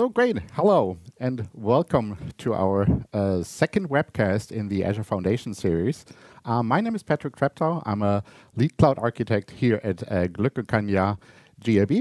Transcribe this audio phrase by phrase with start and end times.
[0.00, 0.38] So great.
[0.54, 6.06] Hello and welcome to our uh, second webcast in the Azure Foundation series.
[6.46, 7.82] Uh, my name is Patrick Treptow.
[7.84, 8.24] I'm a
[8.56, 11.92] lead cloud architect here at uh, GAB.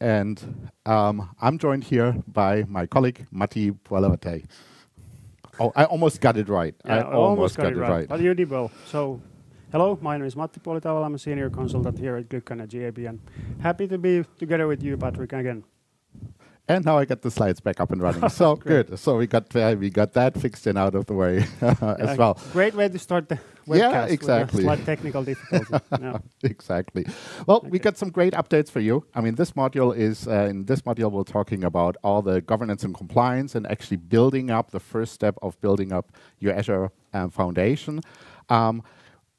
[0.00, 4.46] And um, I'm joined here by my colleague, Matti Puolevatei.
[5.60, 6.74] Oh, I almost got it right.
[6.86, 7.90] Yeah, I almost, almost got, got, it right.
[7.90, 8.08] right.
[8.08, 8.70] But you did well.
[8.86, 9.20] So,
[9.70, 11.04] hello, my name is Matti Puolitauval.
[11.04, 12.96] I'm a senior consultant here at glueckkanja-gab.
[13.06, 13.20] And
[13.60, 15.64] happy to be together with you, Patrick, again.
[16.68, 18.28] And now I got the slides back up and running.
[18.28, 18.98] so good.
[18.98, 22.38] So we got uh, we got that fixed and out of the way as well.
[22.52, 23.78] Great way to start the webcast.
[23.78, 24.64] Yeah, exactly.
[24.64, 25.84] With technical difficulty.
[26.00, 26.18] yeah.
[26.44, 27.06] exactly.
[27.46, 29.04] Well, we got some great updates for you.
[29.12, 32.84] I mean, this module is uh, in this module we're talking about all the governance
[32.84, 37.30] and compliance and actually building up the first step of building up your Azure um,
[37.30, 38.00] foundation.
[38.48, 38.82] Um,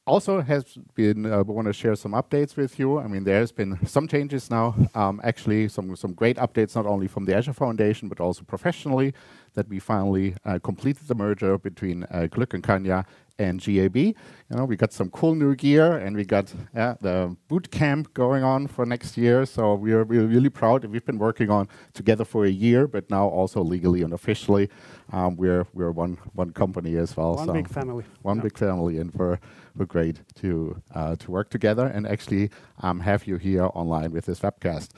[0.06, 3.00] also has been uh, want to share some updates with you.
[3.00, 4.76] I mean, there's been some changes now.
[4.96, 9.14] Um, actually, some some great updates not only from the Azure Foundation but also professionally
[9.54, 13.06] that we finally uh, completed the merger between uh, Glück and Kanja
[13.40, 14.16] and GAB.
[14.54, 18.14] You know, we got some cool new gear and we got uh, the boot camp
[18.14, 19.48] going on for next year.
[19.48, 20.86] So we are we're really proud.
[20.86, 24.70] We've been working on together for a year, but now also legally and officially,
[25.12, 27.34] um, we're we're one one company as well.
[27.34, 28.06] One so big family.
[28.22, 28.44] one Yeah.
[28.44, 29.40] big family, and we're
[29.76, 34.26] we're great to uh, to work together and actually um, have you here online with
[34.26, 34.90] this webcast.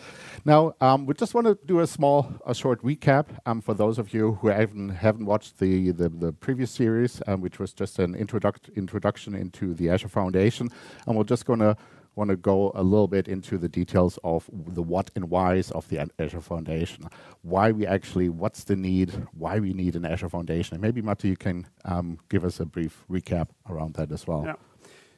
[0.44, 3.98] Now, um, we just want to do a small, a short recap um, for those
[3.98, 8.00] of you who haven't haven't watched the the, the previous series, um, which was just
[8.00, 10.66] an introduct introduction into the Azure Foundation,
[11.06, 11.76] and we're just going to
[12.16, 15.88] want to go a little bit into the details of the what and whys of
[15.90, 17.02] the Azure Foundation.
[17.42, 19.10] Why we actually, what's the need,
[19.44, 20.76] why we need an Azure Foundation.
[20.76, 24.44] And maybe, Matti, you can um, give us a brief recap around that as well.
[24.46, 24.56] Yeah.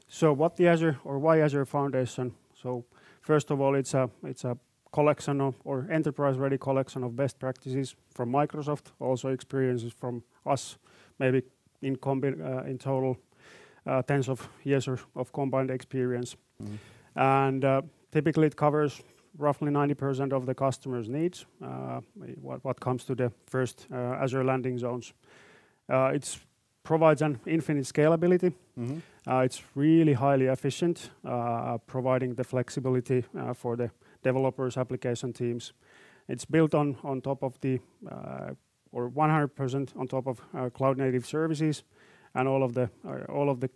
[0.07, 2.33] So what the Azure or why Azure Foundation?
[2.61, 2.85] So
[3.21, 4.57] first of all, it's a it's a
[4.91, 10.77] collection of or enterprise-ready collection of best practices from Microsoft, also experiences from us,
[11.19, 11.43] maybe
[11.81, 13.17] in combi- uh, in total
[14.07, 16.77] tens of years of, of combined experience, Mhm.
[17.15, 17.81] and uh,
[18.11, 19.01] typically it covers
[19.39, 21.45] roughly 90% of the customers' needs.
[21.61, 22.01] Uh,
[22.41, 25.13] what, what comes to the first uh, Azure landing zones,
[25.89, 26.39] uh, it
[26.83, 28.51] provides an infinite scalability.
[29.27, 33.89] Uh, it's really highly efficient, uh, providing the flexibility uh, for the
[34.23, 35.73] developers, application teams.
[36.29, 38.53] It's built on, on top of the, uh,
[38.91, 41.83] or 100% on top of uh, cloud native services,
[42.37, 43.69] and all of the uh, all of the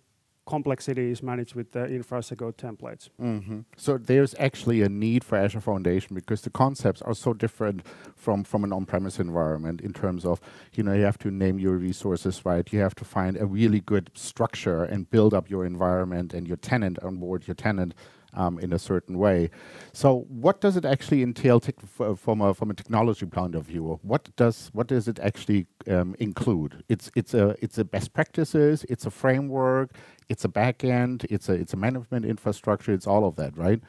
[0.46, 3.10] complexity is managed with the infra as code templates.
[3.22, 3.64] Mhm.
[3.78, 7.86] So there's actually a need for Azure Foundation because the concepts are so different
[8.16, 10.42] from, from an on-premise environment in terms of,
[10.74, 12.74] you know, you have to name your resources right.
[12.74, 16.58] You have to find a really good structure and build up your environment and your
[16.58, 17.94] tenant on board your tenant
[18.34, 19.50] um, in a certain way.
[19.94, 24.00] So what does it actually entail from a from a technology point of view?
[24.04, 26.84] What does what does it actually um, include?
[26.90, 28.86] It's it's a it's a best practices.
[28.90, 29.96] It's a framework.
[30.30, 31.26] It's a backend.
[31.30, 32.94] It's a it's a management infrastructure.
[32.94, 33.82] It's all of that, right?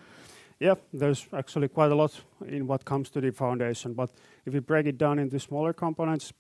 [0.62, 4.10] Yeah, there's actually quite a lot in what comes to the foundation, but
[4.46, 6.32] if you break it down into smaller components,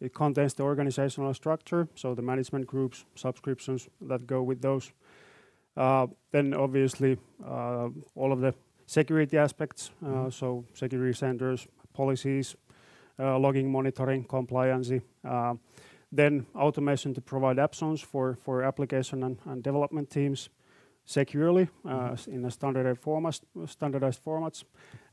[0.00, 4.92] it contains the organizational structure, so the management groups, subscriptions that go with those.
[5.76, 8.54] Uh, then obviously uh, all of the
[8.86, 10.32] security aspects, uh, Mhm.
[10.32, 12.56] so security centers, policies,
[13.18, 14.92] uh, logging, monitoring, compliance.
[16.16, 20.48] Then automation to provide app zones for, for application and, development teams
[21.04, 23.02] securely uh, in a standardized
[24.22, 24.64] formats,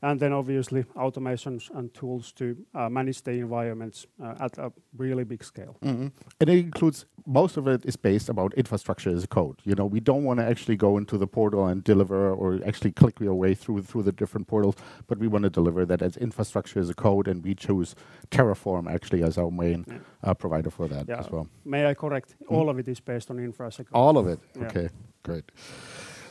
[0.02, 5.24] and then obviously automations and tools to uh, manage the environments uh, at a really
[5.24, 5.76] big scale.
[5.82, 6.10] Mhm.
[6.40, 9.60] And it includes most of it is based about infrastructure as a code.
[9.64, 12.90] You know, we don't want to actually go into the portal and deliver or actually
[12.92, 14.74] click your way through through the different portals,
[15.06, 17.94] but we want to deliver that as infrastructure as a code, and we choose
[18.30, 19.98] Terraform actually as our main Yeah.
[20.24, 21.20] uh, provider for that Yeah.
[21.20, 21.46] as well.
[21.64, 22.34] May I correct?
[22.48, 23.86] All of it is based on infra as code.
[23.92, 24.40] All of it.
[24.56, 24.64] Yeah.
[24.66, 24.88] Okay,
[25.22, 25.44] great.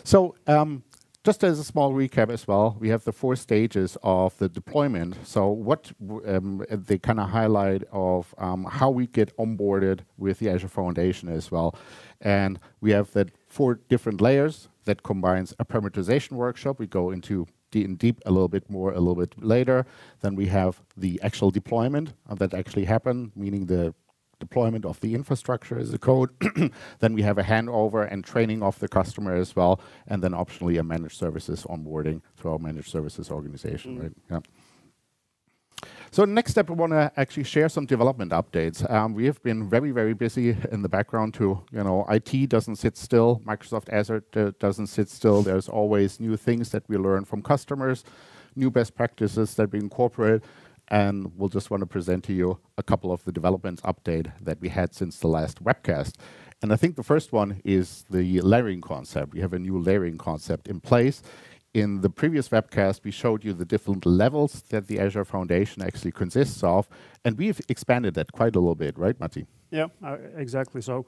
[0.04, 0.84] So, um,
[1.24, 5.16] just as a small recap as well, we have the four stages of the deployment.
[5.26, 5.92] So, what
[6.26, 11.30] um, they kind of highlight of um, how we get onboarded with the Azure Foundation
[11.30, 11.76] as well,
[12.20, 16.80] and we have that four different layers that combines a parameterization workshop.
[16.80, 19.86] We go into in deep a little bit more a little bit later.
[20.22, 23.94] Then we have the actual deployment uh, that actually happened, meaning the
[24.42, 26.30] deployment of the infrastructure as a code.
[27.00, 30.78] then we have a handover and training of the customer as well, and then optionally
[30.78, 33.98] a managed services onboarding to our managed services organization.
[33.98, 34.02] Mm.
[34.02, 34.14] Right?
[34.30, 34.40] Yeah.
[36.12, 38.78] So next step, I want to actually share some development updates.
[38.92, 42.76] Um, we have been very, very busy in the background to, you know, IT doesn't
[42.76, 45.42] sit still, Microsoft Azure d- doesn't sit still.
[45.42, 48.04] There's always new things that we learn from customers,
[48.58, 50.42] new best practices that we incorporate.
[50.92, 54.60] And we'll just want to present to you a couple of the developments update that
[54.60, 56.16] we had since the last webcast.
[56.62, 59.34] And I think the first one is the layering concept.
[59.34, 61.24] We have a new layering concept in place.
[61.74, 66.12] In the previous webcast, we showed you the different levels that the Azure Foundation actually
[66.12, 66.90] consists of,
[67.24, 69.46] and we've expanded that quite a little bit, right, Matti?
[69.72, 70.82] Yeah, uh, exactly.
[70.82, 71.06] So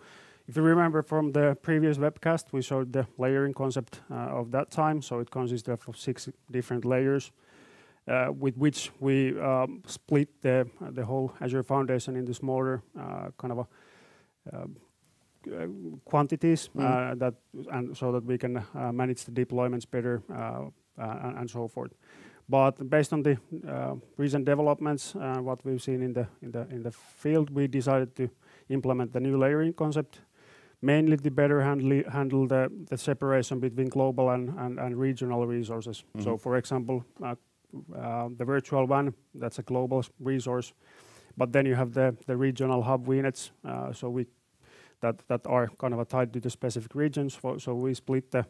[0.48, 4.72] if you remember from the previous webcast, we showed the layering concept uh, of that
[4.72, 5.02] time.
[5.02, 7.32] So it consists of six different layers,
[8.08, 13.60] with which we um, split the the whole Azure Foundation into smaller uh, kind of
[13.60, 13.68] a,
[14.56, 14.76] um,
[15.48, 15.68] uh,
[16.06, 17.20] quantities mm.
[17.20, 17.34] that
[17.72, 20.22] and so that we can uh, manage the deployments better
[20.98, 21.92] and, and, so forth.
[22.48, 23.38] But based on the
[24.18, 28.30] recent developments, what we've seen in the in the in the field, we decided to
[28.70, 30.20] implement the new layering concept
[30.84, 36.04] mainly to better handle the separation between global and regional resources.
[36.20, 36.36] So mm-hmm.
[36.36, 37.36] for example, uh,
[37.96, 40.74] uh, the virtual WAN, that's a global resource,
[41.38, 44.28] but then you have the the regional hub VNets, uh, so we
[45.02, 47.40] that that are kind of tied to the specific regions.
[47.58, 48.46] So we split the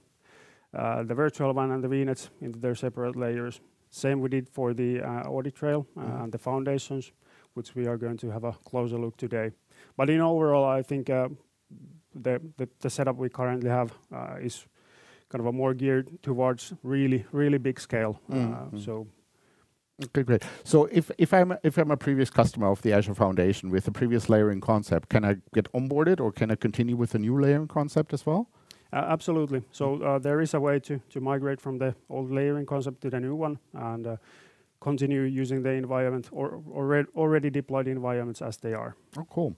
[0.71, 3.61] the virtual WAN and the VNets into their separate layers.
[3.89, 6.23] Same we did for the audit trail mm-hmm.
[6.23, 7.11] and the foundations,
[7.53, 9.51] which we are going to have a closer look today.
[9.95, 11.09] But in overall, I think
[12.13, 14.65] the, the, the setup we currently have uh, is
[15.33, 18.19] kind of a more geared towards really really big scale.
[18.29, 18.77] Mm-hmm.
[18.77, 19.07] So.
[20.05, 20.43] Okay, great.
[20.63, 23.91] So if, if I'm if I'm a previous customer of the Azure Foundation with a
[23.91, 27.67] previous layering concept, can I get onboarded or can I continue with the new layering
[27.67, 28.47] concept as well?
[28.91, 29.63] Uh, absolutely.
[29.71, 33.09] So uh, there is a way to, to migrate from the old layering concept to
[33.09, 34.17] the new one and uh,
[34.81, 38.95] continue using the environment or already, already deployed environments as they are.
[39.17, 39.55] Oh, cool.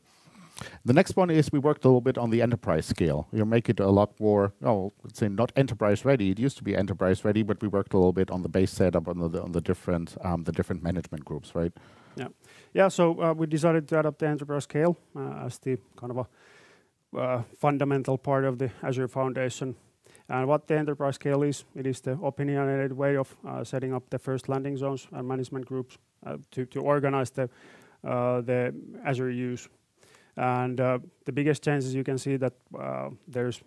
[0.85, 3.27] The next one is we worked a little bit on the enterprise scale.
[3.31, 6.31] You make it a lot more, oh, let's say not enterprise ready.
[6.31, 8.71] It used to be enterprise ready, but we worked a little bit on the base
[8.71, 11.73] setup on the on the different um, the different management groups, right?
[12.15, 12.29] Yeah,
[12.73, 12.89] yeah.
[12.89, 16.27] So uh, we decided to adopt the enterprise scale uh, as the kind of a
[17.17, 19.75] uh, fundamental part of the Azure Foundation.
[20.27, 24.09] And what the enterprise scale is, it is the opinionated way of uh, setting up
[24.09, 27.49] the first landing zones and management groups uh, to to organize the
[28.03, 28.73] uh, the
[29.03, 29.69] Azure use
[30.37, 33.61] and uh, the biggest changes you can see that uh, there's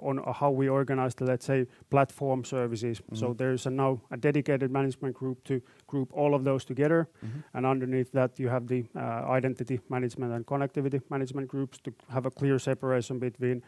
[0.00, 3.00] on how we organize the, let's say, platform services.
[3.00, 3.16] Mm-hmm.
[3.16, 7.40] So there's a now a dedicated management group to group all of those together, mm-hmm.
[7.54, 12.26] and underneath that you have the uh, identity management and connectivity management groups to have
[12.26, 13.62] a clear separation between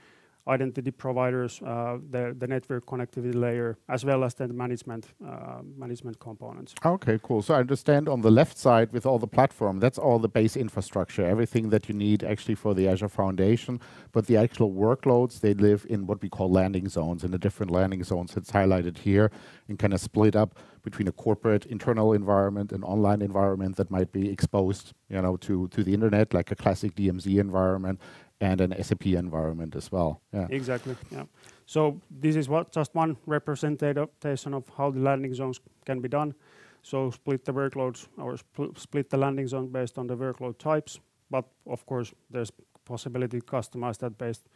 [0.49, 6.19] identity providers, uh, the, the network connectivity layer, as well as the management uh, management
[6.19, 6.75] components.
[6.85, 7.43] Okay, cool.
[7.43, 10.57] So I understand on the left side with all the platform, that's all the base
[10.57, 13.81] infrastructure, everything that you need actually for the Azure Foundation.
[14.11, 17.71] But the actual workloads, they live in what we call landing zones, in the different
[17.71, 18.37] landing zones.
[18.37, 19.31] It's highlighted here
[19.69, 24.11] and kind of split up between a corporate internal environment and online environment that might
[24.11, 28.01] be exposed, you know, to to the internet, like a classic DMZ environment,
[28.43, 30.21] and an SAP environment as well.
[30.35, 30.47] Yeah.
[30.51, 30.97] Exactly.
[31.11, 31.25] Yeah.
[31.67, 36.35] So this is what just one representation of how the landing zones can be done.
[36.83, 41.01] So split the workloads or spl split the landing zone based on the workload types.
[41.31, 42.53] But of course, there's
[42.85, 44.49] possibility to customize that based,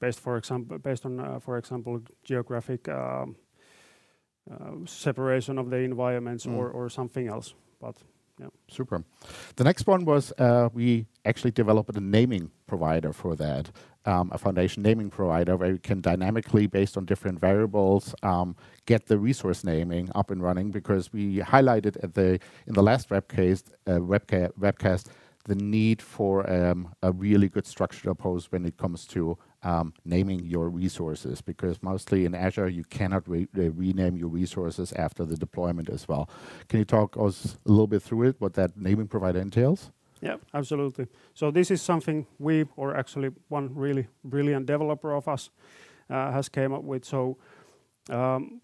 [0.00, 3.36] based for example, based on, uh, for example, geographic um,
[4.50, 6.56] uh, separation of the environments mm.
[6.56, 7.54] or, or something else.
[7.80, 7.96] But
[8.40, 8.46] yeah.
[8.68, 9.04] Super.
[9.56, 13.70] The next one was uh, we actually developed a naming provider for that,
[14.04, 19.06] um, a foundation naming provider where you can dynamically, based on different variables, um, get
[19.06, 20.70] the resource naming up and running.
[20.70, 25.06] Because we highlighted at the in the last webcast, uh, webca webcast
[25.44, 30.44] the need for um, a really good structured approach when it comes to um, naming
[30.44, 35.88] your resources because mostly in Azure you cannot re rename your resources after the deployment
[35.88, 36.28] as well.
[36.68, 39.90] Can you talk us a little bit through it, what that naming provider entails?
[40.20, 41.06] Yeah, absolutely.
[41.34, 45.50] So this is something we, or actually one really brilliant developer of us,
[46.10, 47.04] uh, has came up with.
[47.04, 47.36] So
[48.10, 48.60] um,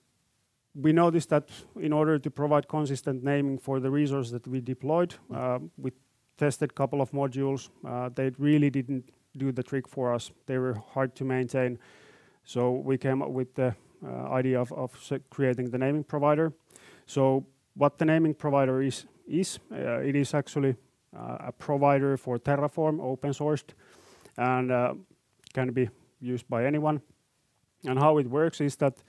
[0.74, 5.14] we noticed that in order to provide consistent naming for the resources that we deployed,
[5.32, 5.92] uh, we
[6.36, 7.68] tested a couple of modules.
[7.86, 10.30] Uh, they really didn't do the trick for us.
[10.46, 11.78] They were hard to maintain.
[12.44, 13.74] So we came up with the
[14.04, 14.92] uh, idea of, of
[15.30, 16.52] creating the naming provider.
[17.06, 20.76] So what the naming provider is, is uh, it is actually
[21.16, 23.74] uh, a provider for Terraform, open sourced,
[24.36, 24.94] and uh,
[25.52, 25.88] can be
[26.20, 27.00] used by anyone.
[27.86, 29.02] And how it works is that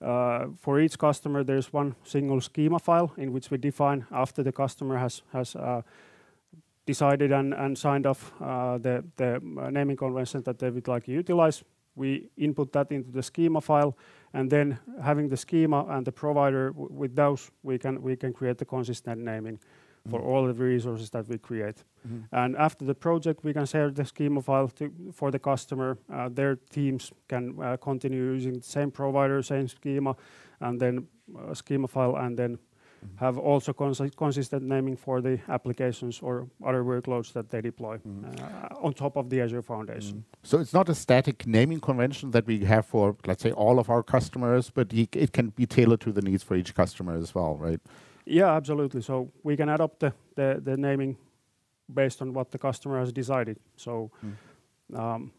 [0.00, 4.52] uh, for each customer, there's one single schema file in which we define after the
[4.52, 5.82] customer has has uh,
[6.92, 9.40] decided and, and signed off uh, the, the
[9.70, 11.64] naming convention that they would like to utilize.
[11.94, 13.92] We input that into the schema file,
[14.32, 18.56] and then having the schema and the provider with those, we can we can create
[18.56, 19.58] the consistent naming
[20.10, 21.84] for all the resources that we create.
[22.30, 25.98] And after the project, we can share the schema file to, for the customer.
[26.12, 30.14] Uh, their teams can uh, continue using the same provider, same schema,
[30.60, 32.58] and then uh, schema file, and then
[33.16, 38.68] have also consi- consistent naming for the applications or other workloads that they deploy uh,
[38.80, 40.24] on top of the Azure Foundation.
[40.42, 43.90] So it's not a static naming convention that we have for, let's say, all of
[43.90, 47.56] our customers, but it can be tailored to the needs for each customer as well,
[47.56, 47.80] right?
[48.24, 49.02] Yeah, absolutely.
[49.02, 51.16] So we can adopt the, the, the naming
[51.92, 53.58] based on what the customer has decided.
[53.76, 54.10] So
[54.94, 55.32] um,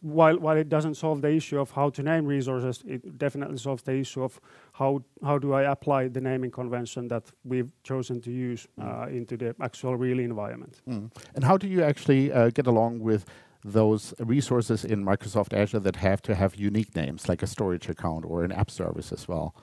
[0.00, 3.82] while while it doesn't solve the issue of how to name resources, it definitely solves
[3.82, 4.40] the issue of
[4.72, 9.36] how how do I apply the naming convention that we've chosen to use uh, into
[9.36, 10.82] the actual real environment.
[10.88, 11.10] Mm.
[11.34, 13.24] And how do you actually uh, get along with
[13.64, 18.24] those resources in Microsoft Azure that have to have unique names, like a storage account
[18.24, 19.54] or an app service as well?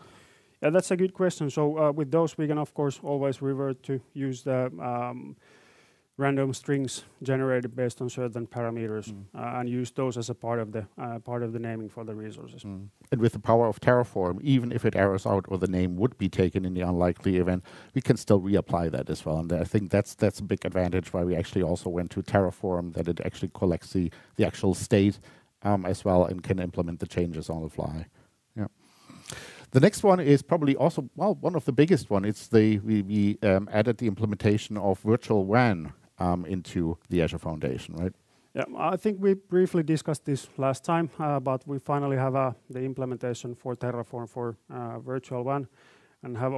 [0.62, 1.50] Yeah, that's a good question.
[1.50, 5.36] So uh, with those, we can of course always revert to use the um,
[6.17, 10.71] random strings generated based on certain parameters uh, and use those as a part of
[10.71, 12.63] the uh, part of the naming for the resources.
[12.63, 12.88] Mm.
[13.12, 16.17] And with the power of Terraform, even if it errors out or the name would
[16.17, 19.38] be taken in the unlikely event, we can still reapply that as well.
[19.38, 22.93] And I think that's that's a big advantage why we actually also went to Terraform,
[22.93, 25.19] that it actually collects the, the actual state
[25.62, 28.07] um, as well and can implement the changes on the fly.
[28.55, 28.67] Yeah.
[29.71, 32.25] The next one is probably also well one of the biggest one.
[32.25, 37.39] It's the we, we um, added the implementation of virtual WAN um, into the Azure
[37.39, 38.13] Foundation, right?
[38.53, 42.53] Yeah, I think we briefly discussed this last time, uh, but we finally have uh,
[42.69, 45.67] the implementation for Terraform for uh, Virtual WAN
[46.24, 46.53] and have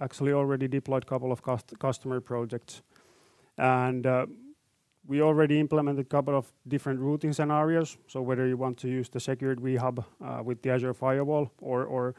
[0.00, 2.80] actually already deployed a couple of cust- customer projects.
[3.58, 4.06] And
[5.06, 7.98] we already implemented a couple of different routing scenarios.
[8.06, 10.02] So whether you want to use the secured vHub
[10.42, 12.14] with the Azure Firewall or, or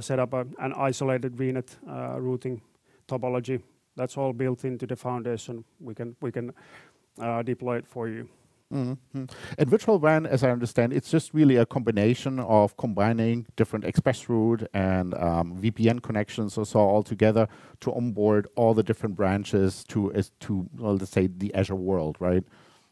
[0.00, 1.78] set up an isolated VNet
[2.20, 2.60] routing
[3.08, 3.62] topology,
[3.96, 5.64] that's all built into the foundation.
[5.80, 6.52] We can we can
[7.20, 8.28] uh, deploy it for you.
[8.72, 8.96] Mhm.
[9.58, 14.30] And virtual WAN, as I understand, it's just really a combination of combining different express
[14.30, 17.46] route and um, VPN connections or so all together
[17.80, 22.16] to onboard all the different branches to as to well, let's say the Azure world,
[22.18, 22.44] right?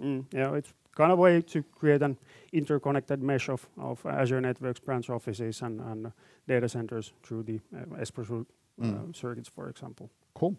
[0.02, 2.18] Mm, yeah, it's kind of a way to create an
[2.52, 6.12] interconnected mesh of, of Azure Networks branch offices and, and
[6.46, 8.48] data centers through the uh, Express route
[8.82, 9.14] uh, Mm.
[9.16, 10.10] circuits, for example.
[10.34, 10.56] Cool.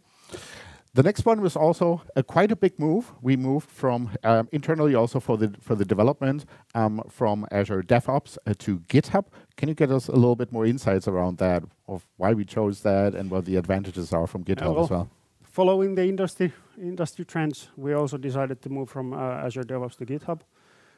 [0.93, 3.13] The next one was also a, quite a big move.
[3.21, 6.45] We moved from um, internally also for the for the development
[6.75, 9.25] um, from Azure DevOps uh, to GitHub.
[9.55, 12.81] Can you get us a little bit more insights around that of why we chose
[12.81, 15.09] that and what the advantages are from GitHub well, as well?
[15.43, 20.05] Following the industry industry trends, we also decided to move from uh, Azure DevOps to
[20.05, 20.41] GitHub.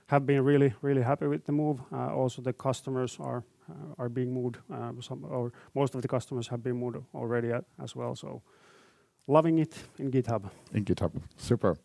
[0.08, 1.80] Have been really really happy with the move.
[1.92, 4.58] Uh, also, the customers are uh, are being moved.
[4.74, 8.16] Uh, some or most of the customers have been moved already a- as well.
[8.16, 8.42] So,
[9.28, 10.50] loving it in GitHub.
[10.74, 11.12] in GitHub.
[11.38, 11.78] Super.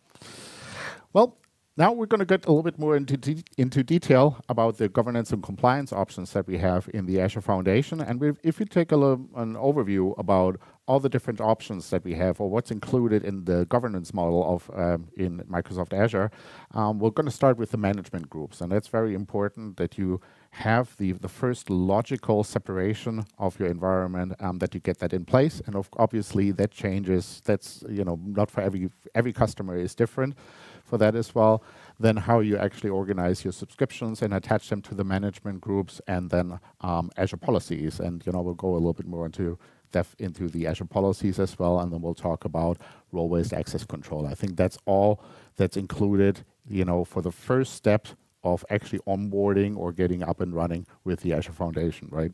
[1.13, 1.37] Well,
[1.79, 4.89] now we're going to get a little bit more into de- into detail about the
[4.89, 8.01] governance and compliance options that we have in the Azure Foundation.
[8.01, 12.15] And if you take a little, an overview about all the different options that we
[12.15, 16.33] have or what's included in the governance model of um, in Microsoft Azure,
[16.75, 20.21] um, we're going to start with the management groups, and that's very important that you
[20.51, 25.25] have the the first logical separation of your environment um, that you get that in
[25.25, 25.61] place.
[25.67, 27.43] And of, obviously that changes.
[27.45, 30.37] That's you know not for every every customer is different
[30.85, 31.63] for that as well.
[32.01, 36.31] Then how you actually organize your subscriptions and attach them to the management groups and
[36.31, 38.01] then um, azure policies.
[38.01, 39.59] And you know we'll go a little bit more into
[39.93, 42.79] depth into the azure policies as well and then we'll talk about
[43.13, 44.27] role-based access control.
[44.27, 45.23] I think that's all
[45.57, 48.09] that's included you know for the first step
[48.43, 52.33] of actually onboarding or getting up and running with the Azure Foundation, right?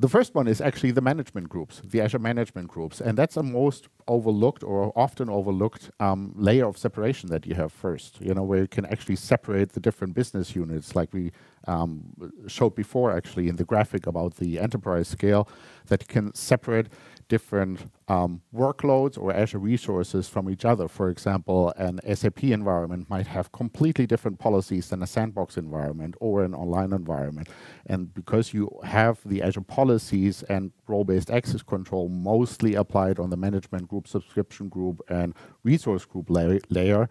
[0.00, 3.42] The first one is actually the management groups, the Azure management groups, and that's a
[3.42, 8.20] most overlooked or often overlooked um, layer of separation that you have first.
[8.20, 11.32] You know, where you can actually separate the different business units, like we
[11.66, 12.12] um,
[12.46, 15.48] showed before, actually in the graphic about the enterprise scale,
[15.88, 16.86] that can separate
[17.28, 20.88] different um, workloads or Azure resources from each other.
[20.88, 26.42] For example, an SAP environment might have completely different policies than a sandbox environment or
[26.42, 27.48] an online environment.
[27.86, 33.36] And because you have the Azure policies and role-based access control mostly applied on the
[33.36, 37.08] management group, subscription group, and resource group la- layer,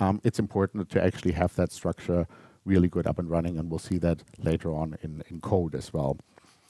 [0.00, 2.26] um, it's important to actually have that structure
[2.64, 5.92] really good up and running, and we'll see that later on in, in code as
[5.92, 6.18] well.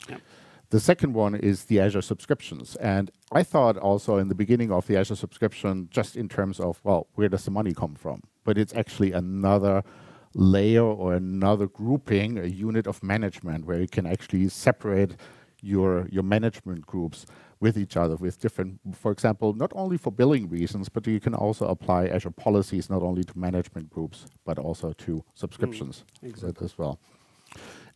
[0.09, 0.21] Yep.
[0.71, 2.77] The second one is the Azure subscriptions.
[2.77, 6.81] And I thought also in the beginning of the Azure subscription, just in terms of,
[6.85, 8.23] well, where does the money come from?
[8.45, 9.83] But it's actually another
[10.35, 15.17] layer or another grouping, a unit of management where you can actually separate
[15.63, 17.25] your, your management groups
[17.61, 21.35] with each other with different, for example, not only for billing reasons, but you can
[21.35, 26.65] also apply Azure policies not only to management groups, but also to subscriptions mm, exactly.
[26.65, 27.01] as well.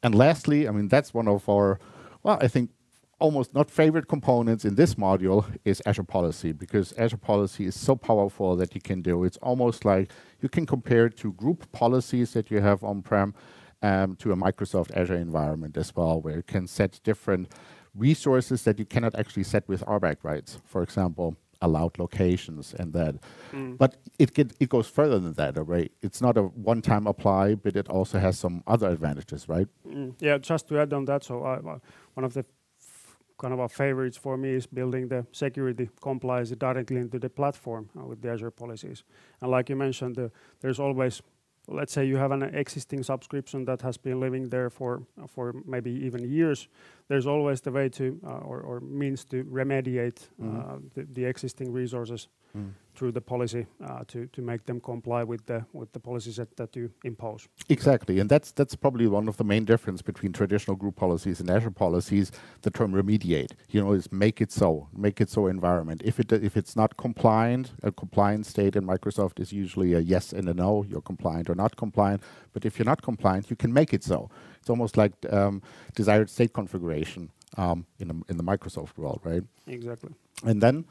[0.03, 1.79] And lastly, I mean, that's one of our,
[2.23, 2.71] well, I think
[3.19, 7.95] almost not favorite components in this module is Azure Policy because Azure Policy is so
[7.95, 9.25] powerful that you can do.
[9.25, 10.11] It's almost like
[10.41, 13.35] you can compare to group policies that you have on-prem
[13.83, 17.49] um, to a Microsoft Azure environment as well, where you can set different
[17.95, 20.59] resources that you cannot actually set with RBAC rights.
[20.65, 23.15] For example, allowed locations and that.
[23.53, 23.79] Mm.
[23.79, 25.91] But it get, it goes further than that, right?
[26.03, 29.69] It's not a one-time apply, but it also has some other advantages, right?
[29.89, 30.15] Mm.
[30.21, 31.79] Yeah, just to add on that, so uh,
[32.15, 32.45] one of the
[33.39, 37.89] kind of our favorites for me is building the security compliance directly into the platform
[37.99, 39.05] uh, with the Azure policies.
[39.41, 40.29] And like you mentioned, uh,
[40.61, 41.23] there's always,
[41.69, 45.91] let's say you have an existing subscription that has been living there for for maybe
[45.91, 46.69] even years.
[47.09, 50.83] There's always the way to uh, or, or, means to remediate mm.
[50.95, 55.45] the, the, existing resources mm through the policy uh, to to make them comply with
[55.47, 57.49] the with the policies that, that you impose.
[57.69, 61.51] Exactly, and that's that's probably one of the main difference between traditional group policies and
[61.51, 62.31] Azure policies.
[62.63, 66.03] The term remediate, you know, is make it so, make it so environment.
[66.05, 70.33] If it if it's not compliant, a compliant state in Microsoft is usually a yes
[70.33, 70.85] and a no.
[70.89, 72.23] You're compliant or not compliant.
[72.53, 74.31] But if you're not compliant, you can make it so.
[74.61, 75.63] It's almost like um,
[75.95, 79.43] desired state configuration um, in the, in the Microsoft world, right?
[79.67, 80.13] Exactly.
[80.45, 80.85] And then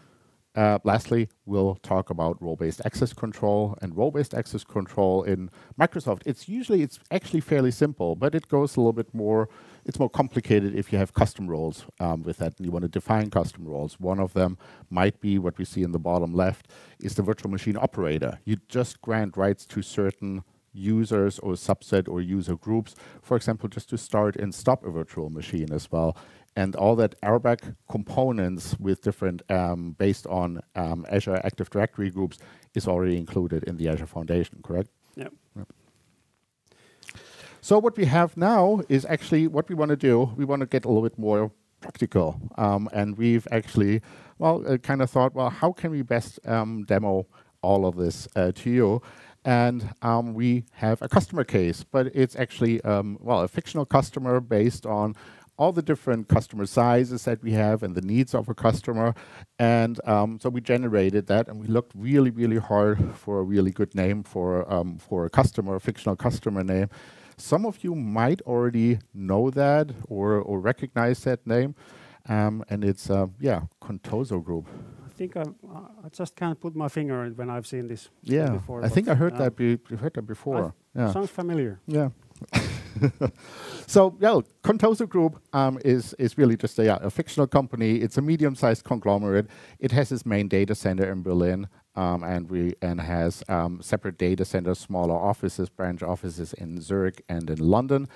[0.56, 6.24] uh, lastly, we'll talk about role-based access control and role-based access control in Microsoft.
[6.26, 9.48] It's usually, it's actually fairly simple, but it goes a little bit more,
[9.86, 12.90] it's more complicated if you have custom roles um, with that and you want to
[12.90, 13.98] define custom roles.
[14.00, 14.58] One of them
[14.90, 16.68] might be what we see in the bottom left
[17.00, 18.40] is the virtual machine operator.
[18.44, 20.44] You just grant rights to certain
[20.74, 25.30] users or subset or user groups, for example, just to start and stop a virtual
[25.30, 26.16] machine as well
[26.56, 32.38] and all that RBAC components with different um, based on um, Azure Active Directory groups
[32.74, 34.90] is already included in the Azure Foundation, correct?
[35.16, 35.34] Yep.
[35.58, 35.68] yep.
[37.62, 40.34] So what we have now is actually what we want to do.
[40.36, 44.02] We want to get a little bit more practical, um, and we've actually,
[44.40, 47.28] well, uh, kind of thought, well, how can we best um, demo
[47.62, 49.02] all of this uh, to you?
[49.44, 54.40] And um, we have a customer case, but it's actually, um, well, a fictional customer
[54.40, 55.16] based on
[55.62, 59.14] all the different customer sizes that we have and the needs of a customer.
[59.60, 63.70] And um, so we generated that and we looked really, really hard for a really
[63.70, 66.90] good name for, um, for a customer, a fictional customer name.
[67.38, 71.76] Some of you might already know that or, or recognize that name.
[72.28, 74.68] Um, and it's, uh, yeah, Contoso Group.
[75.06, 75.44] I think I,
[76.06, 78.84] I just can't put my finger on it when I've seen this yeah, before.
[78.84, 80.74] I think I heard, that, be, heard that before.
[80.96, 81.12] Yeah.
[81.12, 81.80] Sounds familiar.
[81.86, 82.10] Yeah.
[83.88, 87.98] so yeah, Contoso Group um, is is really just a, yeah, a, fictional company.
[87.98, 89.48] It's a medium-sized conglomerate.
[89.80, 94.18] It has its main data center in Berlin, um, and we and has um, separate
[94.18, 98.08] data centers, smaller offices, branch offices in Zurich and in London,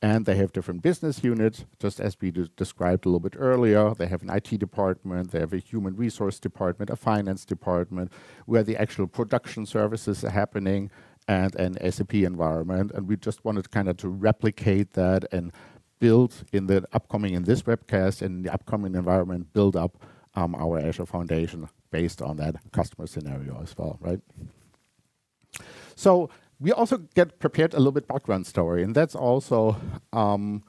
[0.00, 3.94] and they have different business units, just as we described a little bit earlier.
[3.94, 8.12] They have an IT department, they have a human resource department, a finance department,
[8.46, 10.90] where the actual production services are happening
[11.28, 12.92] and an SAP environment.
[12.94, 15.52] And we just wanted kind of to replicate that and
[15.98, 20.04] build in the upcoming, in this webcast, in the upcoming environment, build up
[20.34, 24.20] um, our Azure Foundation based on that customer scenario as well, right?
[25.94, 29.76] So we also get prepared a little bit background story, and that's also
[30.12, 30.64] um,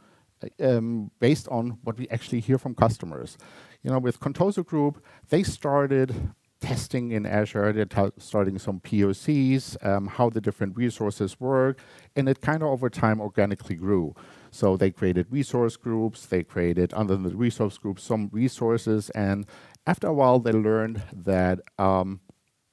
[0.60, 3.38] um, based on what we actually hear from customers.
[3.84, 6.34] You know, with Contoso Group, they started
[6.64, 11.78] testing in Azure, they're starting some POCs, um, how the different resources work,
[12.16, 14.16] and it kind of over time organically grew.
[14.50, 19.46] So they created resource groups, they created under the resource groups some resources, and
[19.86, 22.22] after a while they learned that um,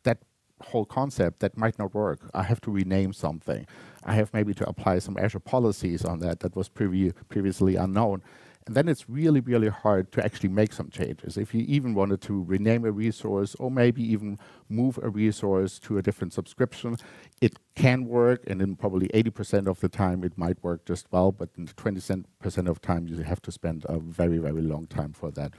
[0.04, 0.18] that
[0.62, 2.20] whole concept that might not work.
[2.32, 3.66] I have to rename something.
[4.04, 8.22] I have maybe to apply some Azure policies on that that was previ previously unknown.
[8.70, 11.36] And then it's really, really hard to actually make some changes.
[11.36, 15.98] If you even wanted to rename a resource or maybe even move a resource to
[15.98, 16.96] a different subscription,
[17.40, 18.44] it can work.
[18.46, 21.32] And in probably 80% of the time, it might work just well.
[21.32, 25.32] But in 20% of time, you have to spend a very, very long time for
[25.32, 25.54] that.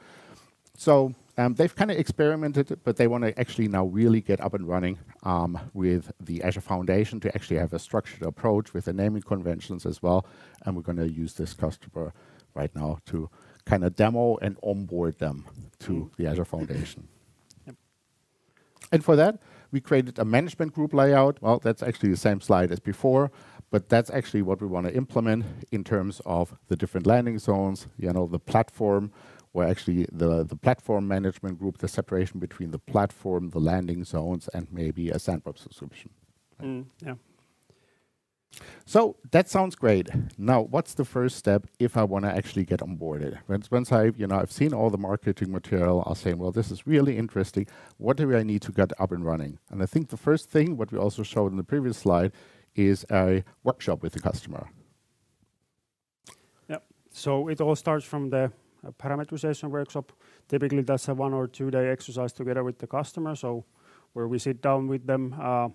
[0.78, 4.54] So um, they've kind of experimented, but they want to actually now really get up
[4.54, 8.94] and running um, with the Azure Foundation to actually have a structured approach with the
[8.94, 10.26] naming conventions as well.
[10.66, 12.14] And we're going to use this customer
[12.54, 13.30] right now to
[13.66, 15.46] kind of demo and onboard them
[15.80, 16.16] to mm.
[16.18, 17.08] the Azure Foundation.
[17.68, 17.76] Yep.
[18.92, 19.40] And for that,
[19.72, 21.42] we created a management group layout.
[21.42, 23.32] Well, that's actually the same slide as before,
[23.70, 27.88] but that's actually what we want to implement in terms of the different landing zones,
[27.98, 29.12] you know, the platform,
[29.54, 34.50] where actually the, the platform management group, the separation between the platform, the landing zones,
[34.54, 36.10] and maybe a sandbox subscription.
[36.62, 37.16] Mm, yeah.
[38.86, 40.10] So that sounds great.
[40.38, 43.38] Now, what's the first step if I want to actually get onboarded?
[43.48, 46.72] Once, once I, you know, I've seen all the marketing material, I'll say, well, this
[46.72, 47.68] is really interesting.
[47.98, 49.60] What do I need to get up and running?
[49.70, 52.34] And I think the first thing, what we also showed in the previous slide,
[52.76, 54.70] is a workshop with the customer.
[56.68, 56.78] Yeah.
[57.12, 58.52] So it all starts from the
[58.86, 60.12] uh, parameterization workshop.
[60.48, 63.36] Typically, that's a one or two day exercise together with the customer.
[63.36, 63.66] So
[64.14, 65.70] where we sit down with them, uh,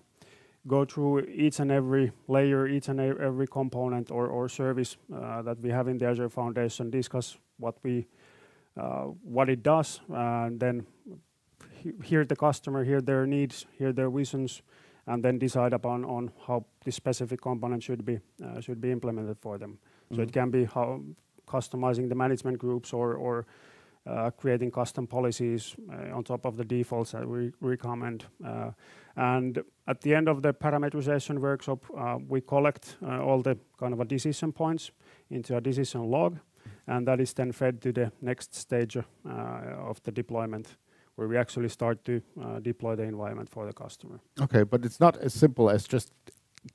[0.67, 5.59] go through each and every layer, each and every component or, or service uh, that
[5.59, 8.07] we have in the Azure Foundation, discuss what we
[8.77, 10.85] uh, what it does, and then
[12.03, 14.61] hear the customer, hear their needs, hear their visions,
[15.07, 19.37] and then decide upon on how this specific component should be uh, should be implemented
[19.39, 19.71] for them.
[19.71, 20.15] Mm-hmm.
[20.15, 21.01] So it can be how
[21.47, 23.45] customizing the management groups or or
[24.37, 28.25] creating custom policies uh, on top of the defaults that we recommend.
[28.45, 28.71] Uh,
[29.15, 33.93] and at the end of the parameterization workshop, uh, we collect uh, all the kind
[33.93, 34.91] of decision points
[35.29, 36.37] into a decision log,
[36.85, 39.01] and that is then fed to the next stage uh,
[39.89, 40.77] of the deployment,
[41.15, 44.19] where we actually start to uh, deploy the environment for the customer.
[44.39, 46.11] Okay, but it's not as simple as just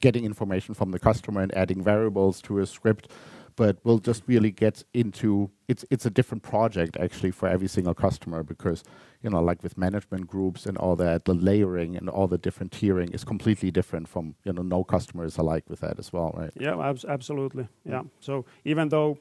[0.00, 3.08] getting information from the customer and adding variables to a script
[3.56, 7.94] but we'll just really get into it's it's a different project actually for every single
[7.94, 8.82] customer because
[9.22, 12.72] you know like with management groups and all that the layering and all the different
[12.72, 16.52] tiering is completely different from you know no customers alike with that as well right?
[16.58, 17.68] Yeah ab- absolutely.
[17.84, 18.02] Yeah.
[18.20, 19.18] So even though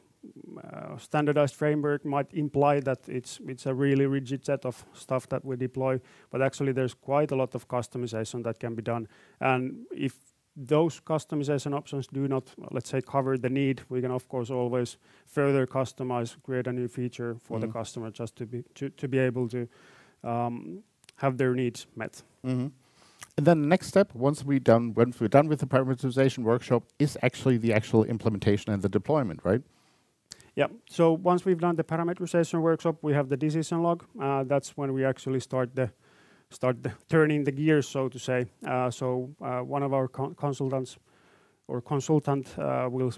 [0.63, 5.43] uh, standardized framework might imply that it's it's a really rigid set of stuff that
[5.43, 9.07] we deploy but actually there's quite a lot of customization that can be done.
[9.39, 10.13] And if
[10.55, 14.97] those customization options do not, let's say, cover the need, we can of course always
[15.25, 17.67] further customize, create a new feature for mm-hmm.
[17.67, 19.67] the customer just to be to, to be able to
[20.23, 20.83] um,
[21.17, 22.21] have their needs met.
[22.45, 22.67] Mm-hmm.
[23.37, 26.83] And then the next step, once we done once we're done with the parameterization workshop,
[26.99, 29.61] is actually the actual implementation and the deployment, right?
[30.55, 30.67] Yeah.
[30.89, 34.03] So once we've done the parameterization workshop, we have the decision log.
[34.19, 35.91] Uh, that's when we actually start the
[36.51, 36.77] start
[37.09, 38.45] turning the gears, so to say.
[38.67, 40.97] Uh, so uh, one of our consultants
[41.67, 43.11] or consultant uh, will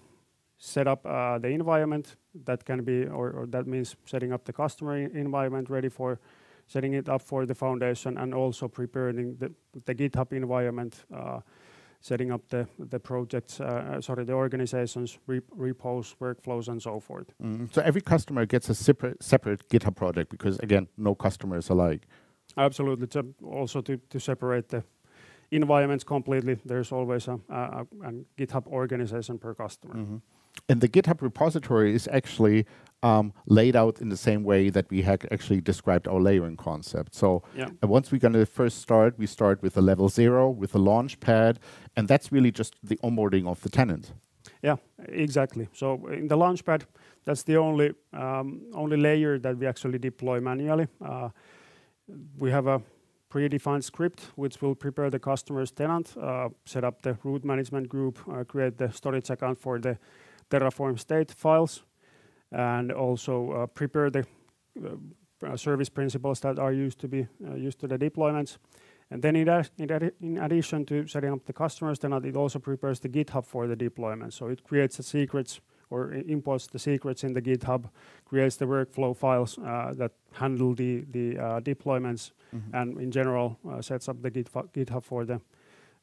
[0.57, 2.15] set up the environment.
[2.45, 6.19] That can be, or that means setting up the customer environment ready for
[6.65, 9.35] setting it up for the foundation, and also preparing
[9.85, 11.03] the GitHub environment,
[11.99, 13.55] setting up the projects,
[13.99, 17.27] sorry, the organizations, repos, workflows, and so forth.
[17.43, 17.65] Mm-hmm.
[17.71, 22.07] So every customer gets a separate GitHub project because, again, no customer is alike.
[22.57, 23.07] Absolutely.
[23.07, 24.83] To also to, to separate the
[25.51, 27.39] environments completely, there's always a,
[28.37, 29.95] GitHub organization per customer.
[29.95, 30.17] Mm-hmm.
[30.69, 32.65] And the GitHub repository is actually
[33.01, 37.15] um, laid out in the same way that we had actually described our layering concept.
[37.15, 37.69] So yeah.
[37.83, 40.79] uh, once we're going to first start, we start with a level zero, with a
[40.79, 41.59] launch pad,
[41.97, 44.13] and that's really just the onboarding of the tenant.
[44.61, 44.77] Yeah,
[45.09, 45.67] exactly.
[45.73, 46.83] So in the launchpad,
[47.25, 50.87] that's the only um, only layer that we actually deploy manually.
[52.11, 52.81] Uh, we have a
[53.29, 58.19] predefined script which will prepare the customer's tenant, uh, set up the root management group,
[58.31, 59.97] uh, create the storage account for the
[60.51, 61.83] Terraform state files,
[62.51, 64.25] and also uh, prepare the
[64.85, 68.57] uh, service principals that are used to be uh, used to the deployments.
[69.11, 72.99] And then in, in, in, addition to setting up the customer's tenant, it also prepares
[72.99, 74.33] the GitHub for the deployment.
[74.33, 75.59] So it creates the secrets
[75.93, 77.89] or imports the secrets in the GitHub,
[78.25, 82.75] creates the workflow files uh, that handle the the uh, deployments, mm-hmm.
[82.75, 85.39] and in general uh, sets up the GitHub for the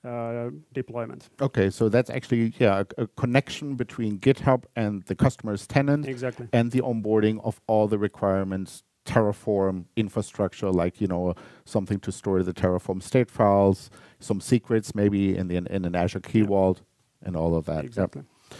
[0.04, 1.28] uh, deployment.
[1.40, 6.46] Okay, so that's actually yeah a, a, connection between GitHub and the customer's tenant, exactly,
[6.52, 8.82] and the onboarding of all the requirements.
[9.06, 15.34] Terraform infrastructure, like you know something to store the Terraform state files, some secrets maybe
[15.36, 16.82] in the in an Azure Key Vault,
[17.24, 17.84] and all of that.
[17.84, 18.22] Exactly.
[18.22, 18.58] Yep.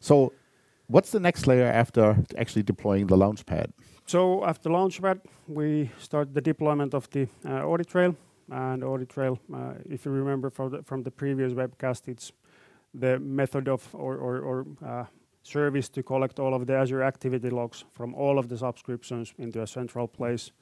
[0.00, 0.32] So
[0.90, 3.72] What's the next layer after actually deploying the Launchpad?
[4.06, 8.16] So after Launchpad, we start the deployment of the uh, audit trail.
[8.50, 12.32] And audit trail, uh, if you remember from the, from the previous webcast, it's
[12.94, 15.04] the method of or, or, or uh,
[15.42, 19.60] service to collect all of the Azure activity logs from all of the subscriptions into
[19.60, 20.52] a central place.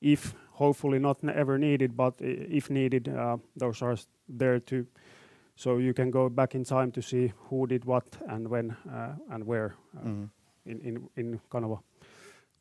[0.00, 3.98] If hopefully not ever needed, but if needed, uh, those are
[4.30, 4.86] there to
[5.58, 9.14] so you can go back in time to see who did what and when uh,
[9.32, 10.30] and where uh, mm.
[10.66, 11.78] in, in, in kind of a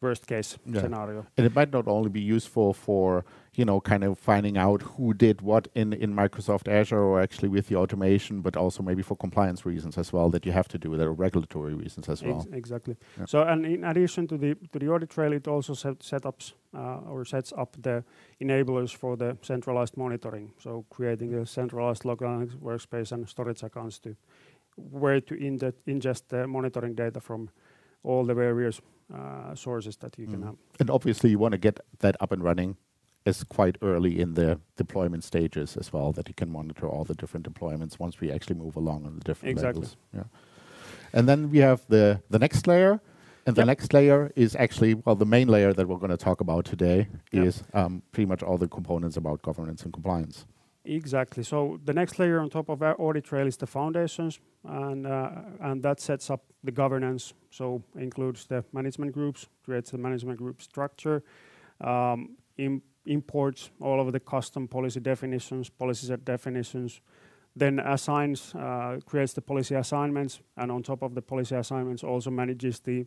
[0.01, 0.81] worst case Yeah.
[0.81, 1.25] scenario.
[1.37, 3.23] And it might not only be useful for,
[3.55, 7.49] you know, kind of finding out who did what in, in Microsoft Azure or actually
[7.49, 10.77] with the automation, but also maybe for compliance reasons as well that you have to
[10.77, 12.37] do that or regulatory reasons as well.
[12.41, 12.95] Ex- exactly.
[13.17, 13.25] Yeah.
[13.25, 17.11] So, and in addition to the to the audit trail, it also set setups uh,
[17.11, 18.03] or sets up the
[18.39, 20.51] enablers for the centralized monitoring.
[20.59, 24.15] So, creating a centralized Log Analytics workspace and storage accounts to
[24.75, 25.57] where to in
[25.87, 27.49] ingest the monitoring data from
[28.03, 28.79] all the various
[29.55, 30.45] sources that you can Mhm.
[30.45, 30.55] have.
[30.79, 32.77] And obviously you want to get that up and running
[33.25, 37.13] as quite early in the deployment stages as well, that you can monitor all the
[37.13, 39.81] different deployments once we actually move along on the different Exactly.
[39.81, 39.97] levels.
[40.13, 40.23] Yeah.
[41.13, 43.01] And then we have the, the next layer.
[43.45, 43.67] And the Yep.
[43.67, 47.07] next layer is actually, well, the main layer that we're going to talk about today
[47.31, 47.45] Yep.
[47.45, 50.45] is um, pretty much all the components about governance and compliance.
[50.89, 51.43] Exactly.
[51.43, 55.31] So the next layer on top of our audit trail is the foundations, and uh,
[55.59, 57.33] and that sets up the governance.
[57.49, 61.23] So includes the management groups, creates the management group structure,
[61.81, 67.01] um, im- imports all of the custom policy definitions, policy set definitions,
[67.53, 72.29] then assigns, uh, creates the policy assignments, and on top of the policy assignments, also
[72.31, 73.05] manages the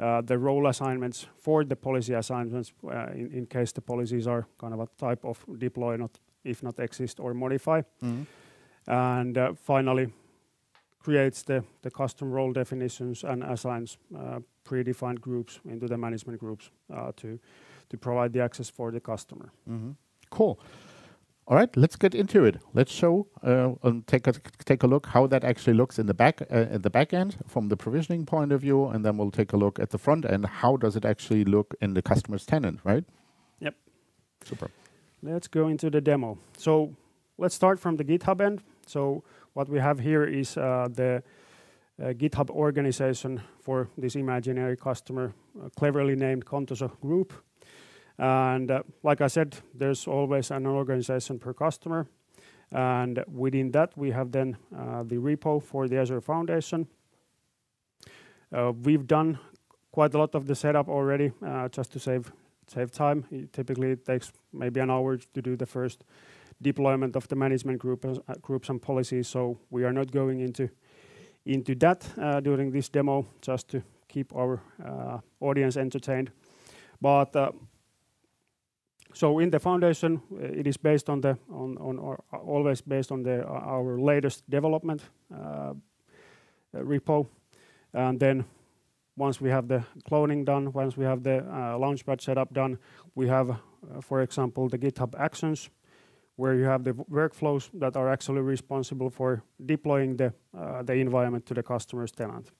[0.00, 4.46] uh, the role assignments for the policy assignments uh, in, in case the policies are
[4.58, 7.82] kind of a type of deploy, not if not exist or modify.
[8.86, 10.12] And uh, finally,
[11.02, 16.70] creates the, the custom role definitions and assigns uh, predefined groups into the management groups
[16.94, 17.38] uh, to,
[17.88, 19.50] to provide the access for the customer.
[19.68, 19.96] Mhm.
[20.30, 20.58] Cool.
[21.46, 22.58] All right, let's get into it.
[22.74, 24.32] Let's show uh, and take a
[24.64, 27.36] take a look how that actually looks in the back uh, at the back end
[27.48, 30.24] from the provisioning point of view, and then we'll take a look at the front
[30.24, 30.46] end.
[30.46, 33.04] How does it actually look in the customer's tenant, right?
[33.58, 33.74] Yep.
[34.44, 34.68] Super.
[35.22, 36.38] Let's go into the demo.
[36.56, 36.94] So
[37.36, 38.62] let's start from the GitHub end.
[38.86, 41.22] So what we have here is uh, the
[42.00, 47.34] uh, GitHub organization for this imaginary customer, uh, cleverly named Contoso Group.
[48.18, 52.06] And uh, like I said, there's always an organization per customer.
[52.72, 56.86] And within that, we have then uh, the repo for the Azure Foundation.
[58.50, 59.38] Uh, we've done
[59.92, 61.32] quite a lot of the setup already,
[61.72, 62.32] just to save
[62.72, 63.24] save time.
[63.30, 66.04] It typically, it takes maybe an hour to do the first
[66.62, 69.28] deployment of the management group, uh, groups and policies.
[69.28, 70.68] So we are not going into
[71.46, 76.30] into that uh, during this demo, just to keep our uh, audience entertained.
[77.00, 77.52] But uh,
[79.14, 83.12] so in the foundation, uh, it is based on the on on or always based
[83.12, 85.02] on the uh, our latest development
[85.34, 85.74] uh,
[86.74, 87.26] repo,
[87.92, 88.44] and then
[89.20, 92.78] once we have the cloning done, once we have the uh, Launchpad setup done,
[93.14, 95.68] we have, uh, for example, the GitHub Actions,
[96.36, 101.44] where you have the workflows that are actually responsible for deploying the uh, the environment
[101.44, 102.50] to the customer's tenant.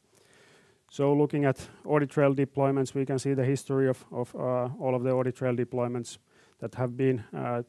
[0.90, 4.94] So looking at audit trail deployments, we can see the history of, of uh, all
[4.94, 6.18] of the audit trail deployments
[6.58, 7.62] that have been uh,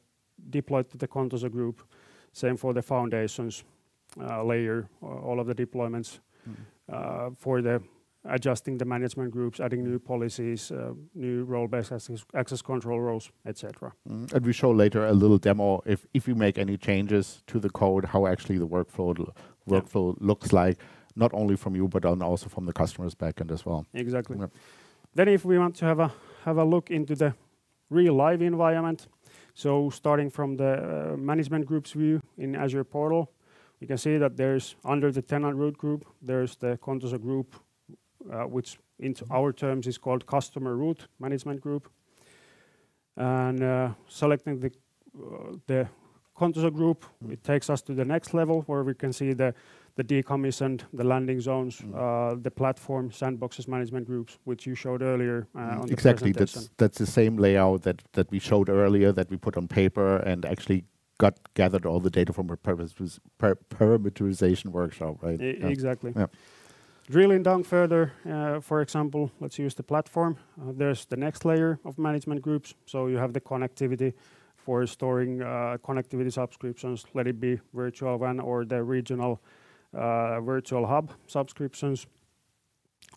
[0.49, 1.81] deployed to the Contoso group.
[2.33, 3.63] Same for the foundations
[4.19, 6.19] uh, layer, all of the deployments
[6.91, 7.81] uh, for the
[8.25, 13.91] adjusting the management groups, adding new policies, uh, new role-based access, access control roles, etc.
[14.09, 17.59] Mm, And we show later a little demo if if you make any changes to
[17.59, 19.25] the code, how actually the workflow l-
[19.65, 19.79] Yeah.
[19.79, 20.77] workflow looks like,
[21.15, 23.85] not only from you but also from the customer's backend as well.
[23.93, 24.37] Exactly.
[24.39, 24.51] Yep.
[25.15, 26.11] Then, if we want to have a
[26.45, 27.33] have a look into the
[27.89, 29.07] real live environment,
[29.53, 30.71] so starting from the
[31.13, 33.25] uh, management groups view in Azure Portal,
[33.79, 37.55] you can see that there's under the tenant root group, there's the Contoso group,
[38.47, 41.89] which in our terms is called customer root management group.
[43.17, 44.71] And uh, selecting the
[45.17, 45.87] uh, the
[46.35, 49.53] Contoso group, it takes us to the next level where we can see the
[49.95, 51.93] the decommissioned, the landing zones, Mm.
[51.93, 56.69] uh, the platform, sandboxes, management groups, which you showed earlier uh, on the exactly, that's
[56.77, 60.45] that's the same layout that that we showed earlier that we put on paper and
[60.45, 60.85] actually
[61.17, 65.39] got gathered all the data from a parameterization workshop, right?
[65.39, 65.67] Yeah.
[65.67, 66.13] Exactly.
[66.15, 66.27] Yeah.
[67.09, 70.37] Drilling down further, uh, for example, let's use the platform.
[70.61, 72.73] Uh, there's the next layer of management groups.
[72.85, 74.13] So you have the connectivity
[74.55, 79.41] for storing uh, connectivity subscriptions, let it be virtual WAN or the regional
[79.93, 82.05] uh, virtual hub subscriptions.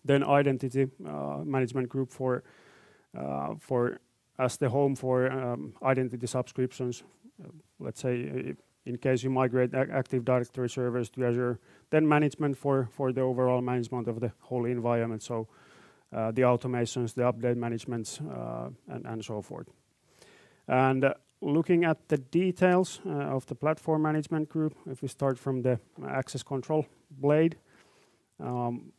[0.03, 2.43] Then identity uh, management group for
[3.17, 3.99] uh, for
[4.37, 7.03] as the home for um, identity subscriptions.
[7.79, 13.11] Let's say in case you migrate Active Directory servers to Azure, then management for for
[13.11, 15.23] the overall management of the whole environment.
[15.23, 15.47] So
[16.13, 19.67] uh, the automations, the update managements, uh, and and so forth.
[20.67, 25.37] And uh, looking at the details uh, of the platform management group, if we start
[25.37, 27.57] from the access control blade,
[28.39, 28.91] um,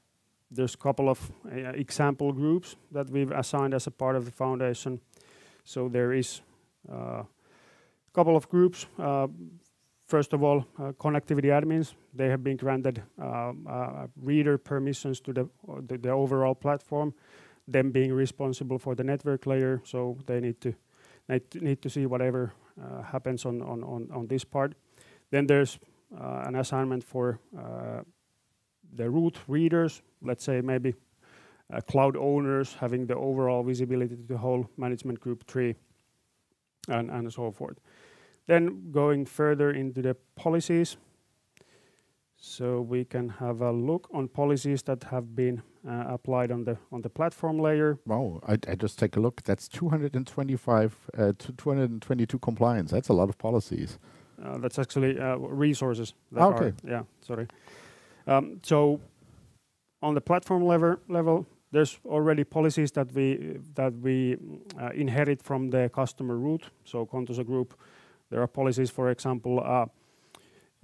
[0.51, 4.31] there's a couple of uh, example groups that we've assigned as a part of the
[4.31, 5.01] foundation.
[5.65, 6.41] So there is
[6.89, 7.25] a uh,
[8.13, 8.87] couple of groups.
[10.07, 15.21] Uh, first of all, uh, connectivity admins, they have been granted um, uh, reader permissions
[15.21, 15.49] to the,
[15.87, 17.13] the, the overall platform,
[17.69, 20.75] them being responsible for the network layer, so they need to
[21.61, 24.75] need to, see whatever uh, happens on, on, on, on this part.
[25.33, 25.77] Then there's
[26.17, 27.41] an assignment for
[28.95, 30.95] the root readers, let's say maybe
[31.73, 35.75] uh, cloud owners having the overall visibility to the whole management group tree
[36.89, 37.79] and, and so forth.
[38.47, 40.97] Then going further into the policies.
[42.39, 46.77] So we can have a look on policies that have been uh, applied on the
[46.93, 47.99] on the platform layer.
[48.07, 49.43] Wow, I, I just take a look.
[49.43, 52.91] That's 225 uh, to 222 compliance.
[52.91, 53.99] That's a lot of policies.
[54.43, 56.15] Uh, that's actually resources.
[56.37, 56.67] okay.
[56.67, 57.47] Are, yeah, sorry.
[58.27, 59.01] Um, so
[60.03, 64.37] on the platform level, level, there's already policies that we that we
[64.95, 66.65] inherit from the customer root.
[66.85, 67.75] So Contoso Group,
[68.31, 69.87] there are policies, for example, uh,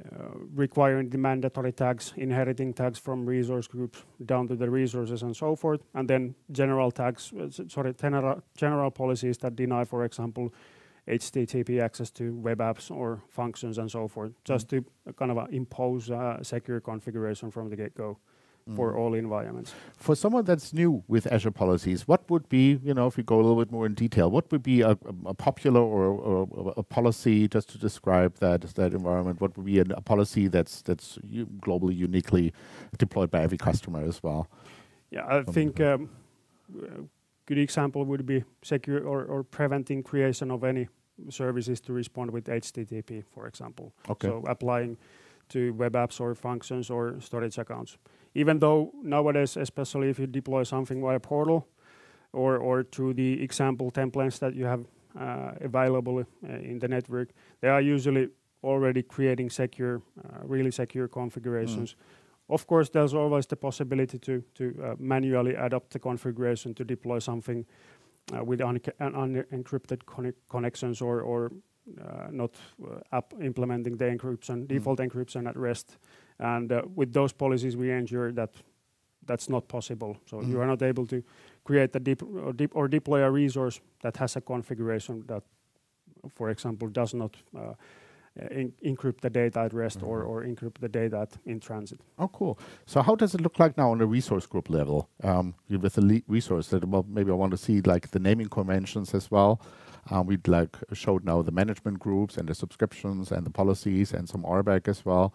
[0.02, 5.36] uh, requiring the mandatory tags, inheriting tags from resource groups down to the resources and
[5.36, 10.52] so forth, and then general tags, uh, sorry, general, general policies that deny, for example,
[11.06, 14.84] HTTP access to web apps or functions and so forth, just mm.
[15.06, 18.18] to kind of uh, impose a secure configuration from the get-go
[18.68, 18.76] mm.
[18.76, 19.74] for all environments.
[19.96, 23.36] For someone that's new with Azure policies, what would be, you know, if we go
[23.36, 24.96] a little bit more in detail, what would be a,
[25.26, 29.40] a popular or, or, a policy just to describe that that environment?
[29.40, 31.18] What would be a, a policy that's that's
[31.60, 32.52] globally uniquely
[32.98, 34.48] deployed by every customer as well?
[35.10, 35.80] Yeah, I think.
[35.80, 36.10] Um,
[37.46, 40.88] good example would be secure or, or preventing creation of any
[41.28, 43.92] services to respond with HTTP, for example.
[44.08, 44.28] Okay.
[44.28, 44.96] So applying
[45.50, 47.98] to web apps or functions or storage accounts.
[48.34, 51.66] Even though nowadays, especially if you deploy something via portal
[52.32, 54.84] or, or through the example templates that you have
[55.18, 58.28] uh, available uh, in the network, they are usually
[58.64, 61.92] already creating secure, uh, really secure configurations.
[61.92, 62.54] Mm.
[62.54, 67.18] Of course, there's always the possibility to, to uh, manually adapt the configuration to deploy
[67.18, 67.66] something
[68.34, 70.00] uh, with un unencrypted
[70.48, 71.50] connections or, or
[72.30, 72.50] not
[73.10, 74.68] up implementing the encryption, mm.
[74.68, 75.98] default encryption at rest.
[76.38, 78.50] And with those policies, we ensure that
[79.26, 80.16] that's not possible.
[80.26, 80.48] So mm.
[80.48, 81.22] you are not able to
[81.64, 85.42] create a dep or, or, deploy a resource that has a configuration that,
[86.34, 87.74] for example, does not uh,
[88.40, 90.08] uh, in encrypt the data at rest mm -hmm.
[90.08, 90.30] or, mm-hmm.
[90.30, 92.00] or encrypt the data in transit.
[92.16, 92.58] Oh, cool.
[92.86, 96.22] So how does it look like now on the resource group level um, with the
[96.28, 96.70] resource?
[96.70, 99.58] That, well, maybe I want to see like the naming conventions as well.
[100.10, 104.28] Um, we'd like showed now the management groups and the subscriptions and the policies and
[104.28, 105.32] some RBAC as well.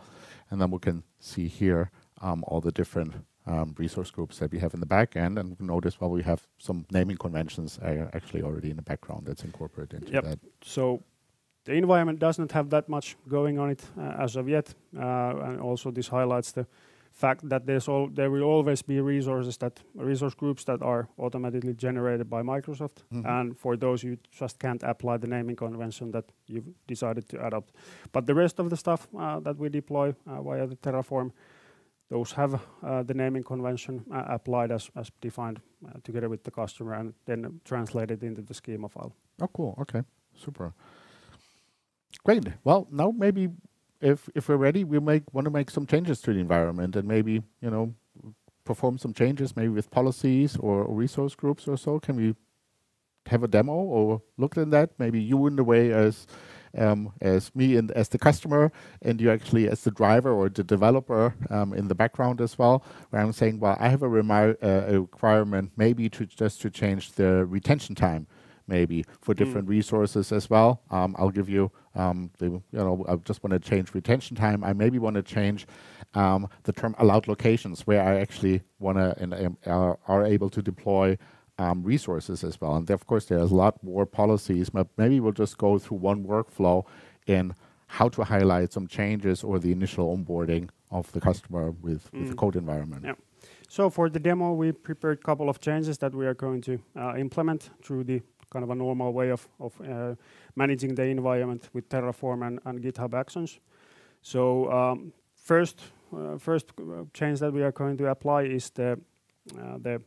[0.50, 3.14] And then we can see here um, all the different
[3.46, 5.40] um, resource groups that we have in the back end.
[5.40, 9.26] And notice while well, we have some naming conventions uh, actually already in the background
[9.26, 10.24] that's incorporated into yep.
[10.26, 10.40] that.
[10.62, 11.02] So
[11.64, 15.02] the environment does not have that much going on it uh, as of yet, uh,
[15.48, 16.66] and also this highlights the
[17.18, 21.74] fact that there's all there will always be resources that resource groups that are automatically
[21.74, 23.30] generated by Microsoft, mm -hmm.
[23.30, 27.72] and for those you just can't apply the naming convention that you've decided to adopt.
[28.12, 31.32] But the rest of the stuff uh, that we deploy uh, via the Terraform,
[32.10, 35.60] those have uh, the naming convention uh, applied as, as defined
[36.04, 39.12] together with the customer, and then translated into the schema file.
[39.42, 39.74] Oh, cool.
[39.78, 40.04] Okay,
[40.34, 40.74] super.
[42.24, 42.44] Great.
[42.64, 43.50] Well, now maybe
[44.02, 47.08] if if we're ready, we make want to make some changes to the environment and
[47.08, 47.94] maybe you know
[48.68, 52.00] perform some changes, maybe with policies or, resource groups or so.
[52.00, 52.36] Can we
[53.28, 54.92] have a demo or look at that?
[55.00, 56.28] Maybe you in the way as
[56.78, 60.64] um, as me and as the customer, and you actually as the driver or the
[60.64, 62.84] developer um, in the background as well.
[63.10, 64.56] Where I'm saying, well, I have a, uh,
[64.94, 68.28] a requirement maybe to just to change the retention time
[68.68, 69.44] maybe for hmm.
[69.44, 69.72] different mm.
[69.72, 70.82] resources as well.
[70.92, 74.64] Um, I'll give you, um, the, you know, I just want to change retention time.
[74.64, 75.68] I maybe want to change
[76.14, 80.50] um, the term allowed locations where I actually want to and um, are, are, able
[80.50, 81.18] to deploy
[81.58, 82.76] um, resources as well.
[82.76, 86.26] And of course, there's a lot more policies, but maybe we'll just go through one
[86.26, 86.86] workflow
[87.26, 87.56] in
[87.88, 92.20] how to highlight some changes or the initial onboarding of the customer with, mm.
[92.20, 92.38] with the hmm.
[92.38, 93.04] code environment.
[93.06, 93.14] Yeah.
[93.70, 96.80] So for the demo, we prepared a couple of changes that we are going to
[96.96, 100.16] uh, implement through the kind of a normal way of, of uh,
[100.56, 103.60] managing the environment with Terraform and, and GitHub Actions.
[104.22, 105.82] So um, first,
[106.16, 106.72] uh, first
[107.14, 109.00] change that we are going to apply is the,
[109.58, 110.02] uh, the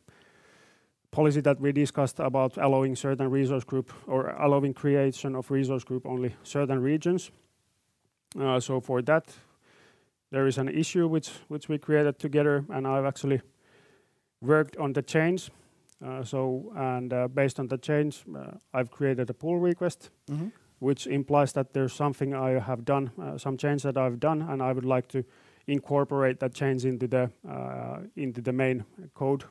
[1.11, 6.07] policy that we discussed about allowing certain resource group or allowing creation of resource group
[6.07, 7.31] only certain regions.
[8.39, 9.25] Uh, so for that,
[10.31, 13.41] there is an issue which which we created together, and I've actually
[14.41, 15.51] worked on the change.
[16.05, 20.11] Uh, so and uh, based on the change, uh, I've created a pull request.
[20.31, 20.49] Mm-hmm.
[20.79, 24.73] Which implies that there's something I have done, some change that I've done, and I
[24.73, 25.25] would like to
[25.67, 27.31] incorporate that change into the
[28.17, 29.45] into the main code,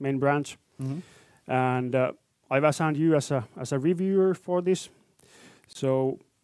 [0.00, 0.58] main branch.
[0.82, 2.04] Mm-hmm.
[2.50, 4.88] I've assigned you as a reviewer for this.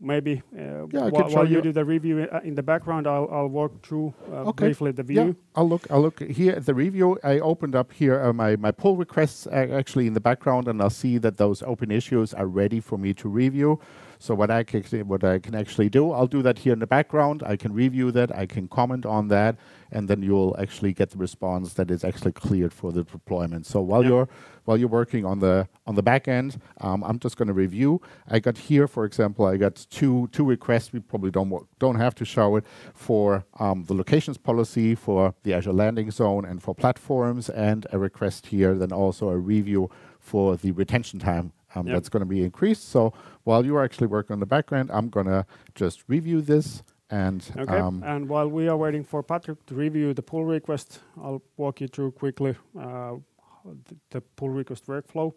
[0.05, 1.37] Maybe, uh, Yeah, I can show you.
[1.37, 4.13] While you do the review uh, in the background, I'll walk through.
[4.29, 5.27] Uh, okay Briefly the view.
[5.27, 5.33] Yeah.
[5.55, 7.19] I'll look I'll look here at the review.
[7.23, 11.19] I opened up here my my pull requests actually in the background, and I'll see
[11.19, 13.79] that those open issues are ready for me to review.
[14.19, 16.87] So what I c what I can actually do, I'll do that here in the
[16.87, 17.43] background.
[17.45, 19.57] I can review that, I can comment on that,
[19.91, 23.67] and then you'll actually get the response that is actually cleared for the deployment.
[23.67, 24.29] So While you're
[24.67, 28.01] working on the on the back end, um, I'm just gonna review.
[28.29, 30.93] I got here, for example, I got two two requests.
[30.93, 35.55] We probably don't don't have to show it for um, the locations policy for the
[35.55, 39.91] Azure landing zone and for platforms, and a request here, then also a review
[40.21, 41.53] for the retention time.
[41.75, 42.89] Um, yeah That's gonna be increased.
[42.89, 43.13] So
[43.45, 47.45] while you are actually working on the background, I'm gonna just review this and.
[47.57, 47.79] Okay.
[47.79, 51.89] And While we are waiting for Patrick to review the pull request, I'll walk you
[51.89, 53.15] through quickly uh,
[54.11, 55.33] the pull request workflow.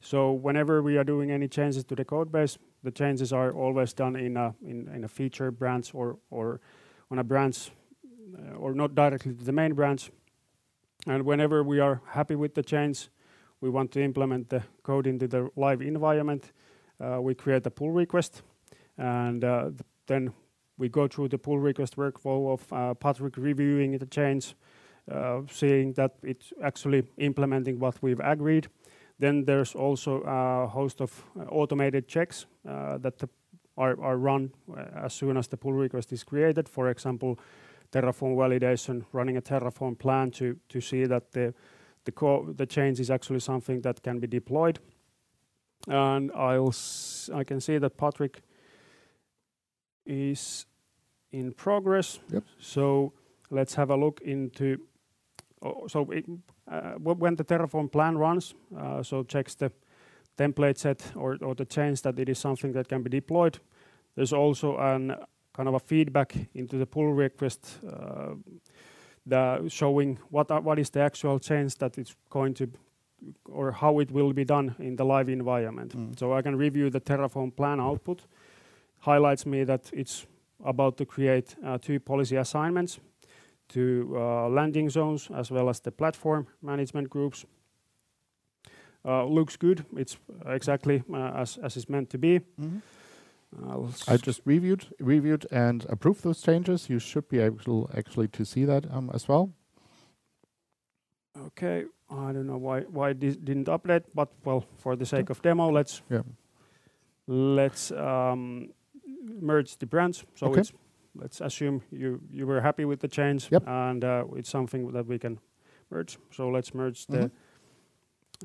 [0.00, 3.92] So whenever we are doing any changes to the code base, the changes are always
[3.92, 6.60] done in a in a feature branch or
[7.10, 7.70] on a branch
[8.38, 10.10] uh, or not directly to the main branch.
[11.06, 13.08] And whenever we are happy with the change,
[13.60, 16.52] we want to implement the code into the live environment,
[17.00, 18.42] uh, we create a pull request,
[18.98, 19.70] and uh,
[20.06, 20.32] then
[20.78, 24.54] we go through the pull request workflow of Patrick reviewing the change,
[25.08, 28.66] Uh, seeing that it's actually implementing what we've agreed.
[29.20, 33.22] Then there's also a host of automated checks uh, that
[33.78, 36.68] are run uh, as soon as the pull request is created.
[36.68, 37.38] For example,
[37.92, 41.54] Terraform validation, running a Terraform plan to see that the
[42.56, 44.78] the change is actually something that can be deployed.
[45.86, 48.42] And I can see that Patrick
[50.04, 50.66] is
[51.30, 52.18] in progress.
[52.32, 52.44] Yep.
[53.50, 54.80] Let's have a look into
[55.62, 59.72] Oh, uh, when the Terraform plan runs, uh, so checks the
[60.36, 63.58] template set or the change that it is something that can be deployed.
[64.14, 68.34] There's also a kind of a feedback into the pull request, uh,
[69.68, 72.68] showing what what is the actual change that it's going to
[73.46, 75.96] or how it will be done in the live environment.
[75.96, 76.36] Mm.
[76.36, 78.26] I can review the Terraform plan output.
[78.98, 80.26] Highlights me that it's
[80.62, 83.00] about to create two policy assignments
[83.68, 87.44] to uh, landing zones as well as the platform management groups.
[89.04, 89.84] Uh, looks good.
[89.96, 92.40] It's exactly uh, as it's meant to be.
[92.60, 92.78] Mm-hmm.
[94.08, 96.90] I'll just reviewed reviewed and approved those changes.
[96.90, 99.52] You should be able actually to see that um, as well.
[101.46, 101.84] Okay.
[102.10, 105.70] I don't know why why this didn't update, but well, for the sake of demo,
[105.70, 106.02] let's.
[106.10, 106.22] Yeah
[107.26, 108.68] Let's um,
[109.40, 110.24] merge the branch.
[110.40, 110.62] Okay.
[111.20, 113.48] Let's assume you you were happy with the change.
[113.50, 115.38] Yep uh, It's something that we can
[115.90, 116.18] merge.
[116.30, 117.18] So let's merge the.
[117.18, 117.36] Mm-hmm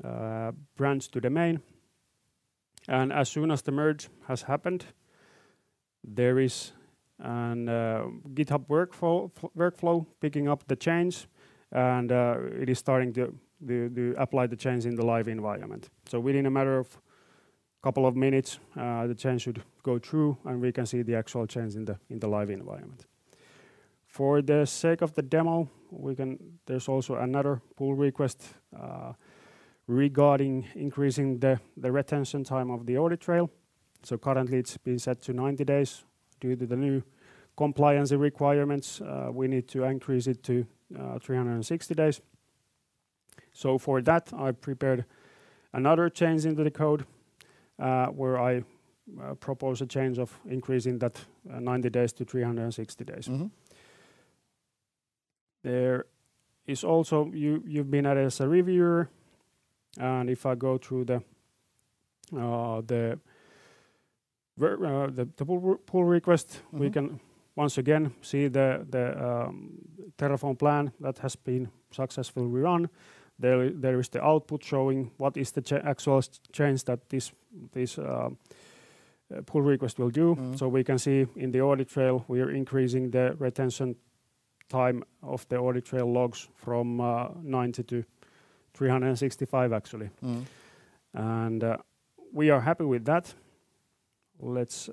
[0.04, 1.60] uh, Branch to the main.
[2.88, 4.86] And as soon as the merge has happened,
[6.02, 6.72] there is
[7.18, 11.28] an uh, GitHub workflow workflow picking up the change,
[11.70, 13.32] and it is starting to,
[13.68, 15.90] to, to apply the change in the live environment.
[16.06, 16.98] So within a matter of
[17.82, 21.46] couple of minutes, uh, the change should go through, and we can see the actual
[21.46, 23.06] change in the in the live environment.
[24.06, 26.38] For the sake of the demo, we can.
[26.66, 28.44] there's also another pull request
[28.78, 29.12] uh,
[29.86, 33.50] regarding increasing the retention time of the audit trail.
[34.04, 36.04] So currently it's been set to 90 days.
[36.40, 37.02] Due to the new
[37.56, 40.66] compliance requirements, uh, we need to increase it to
[41.20, 42.20] 360 days.
[43.52, 45.04] So for that, I prepared
[45.72, 47.04] another change into the code,
[47.78, 48.62] Uh, where I
[49.20, 51.18] uh, propose a change of increasing that
[51.52, 53.28] uh, 90 days to 360 days.
[53.28, 53.46] Mm-hmm.
[55.64, 56.06] There
[56.66, 59.08] is also you've been added as a reviewer,
[59.98, 61.22] and if I go through the
[65.86, 66.48] pull request.
[66.48, 67.20] Mm-hmm We can
[67.56, 69.78] once again see the um,
[70.18, 72.88] Terraform plan that has been successfully run.
[73.38, 76.22] There is the output showing what is the actual
[76.52, 77.32] change that this
[77.72, 78.30] this uh,
[79.32, 80.34] uh, pull request will do.
[80.34, 80.68] Mm-hmm.
[80.68, 83.96] We can see in the audit trail, we are increasing the retention
[84.68, 88.04] time of the audit trail logs from uh, 90 to
[88.74, 90.10] 365 actually.
[90.24, 91.80] Mm-hmm.
[92.32, 93.34] We are happy with that.
[94.38, 94.88] Let's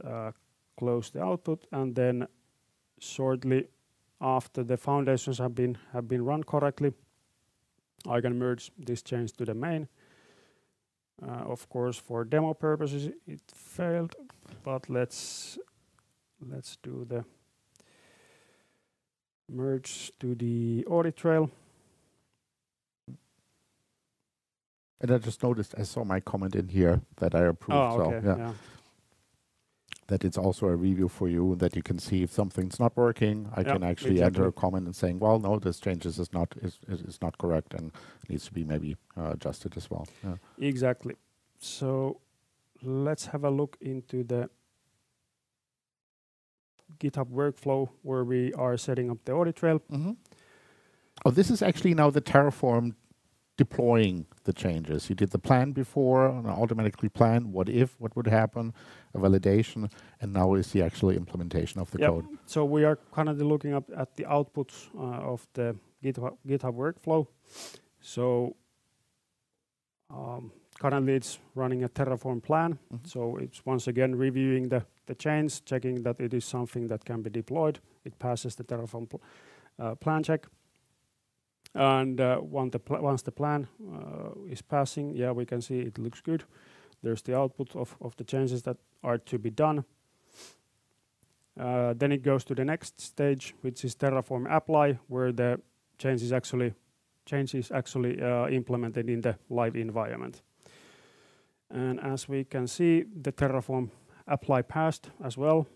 [0.78, 2.28] close the output, and then
[3.00, 3.68] shortly
[4.22, 6.94] after the foundations have been have been run correctly,
[8.08, 9.88] I can merge this change to the main.
[11.22, 14.16] Uh, of course, for demo purposes, it failed,
[14.64, 15.58] but let's
[16.50, 17.26] let's do the
[19.50, 21.52] merge to the audit trail.
[25.02, 27.78] And I just noticed, I saw my comment in here that I approved.
[27.78, 28.20] Oh, okay.
[28.22, 28.54] So, yeah, yeah.
[30.10, 33.50] That it's also a review for you that you can see if something's not working.
[33.56, 36.54] I Yeah, can actually enter a comment and saying, well, no, this changes is not
[36.62, 37.92] is, is, is not correct and
[38.28, 40.08] needs to be maybe uh, adjusted as well.
[40.24, 40.36] Yeah.
[40.60, 41.16] Exactly.
[41.60, 42.20] So
[42.82, 44.50] let's have a look into the
[47.00, 49.80] GitHub workflow where we are setting up the audit trail.
[49.92, 50.14] Mm-hmm.
[51.26, 52.96] Oh, this is actually now the Terraform
[53.64, 55.10] deploying the changes.
[55.10, 58.74] You did the plan before, and automatically plan what if, what would happen,
[59.14, 59.92] a validation,
[60.22, 62.10] and now is the actual implementation of the Yep.
[62.10, 62.26] code.
[62.46, 67.28] So we are currently looking up at the outputs uh, of the GitHub, GitHub workflow.
[68.02, 68.56] So
[70.10, 70.52] um,
[70.82, 72.78] currently it's running a Terraform plan.
[72.92, 73.08] Mhm.
[73.08, 77.22] So it's once again reviewing the, the change, checking that it is something that can
[77.22, 77.80] be deployed.
[78.06, 79.22] It passes the Terraform pl-
[79.80, 80.48] uh, plan check.
[81.76, 82.72] And uh, once,
[83.22, 86.44] the plan uh, is passing, yeah, we can see it looks good.
[87.04, 89.86] There's the output of, of the changes that are to be done.
[91.60, 95.60] Uh, then it goes to the next stage, which is Terraform apply, where the
[95.98, 96.74] change is actually
[97.72, 98.20] actually
[98.56, 100.42] implemented in the live environment.
[101.70, 103.92] And as we can see, the Terraform
[104.28, 105.68] apply passed as well.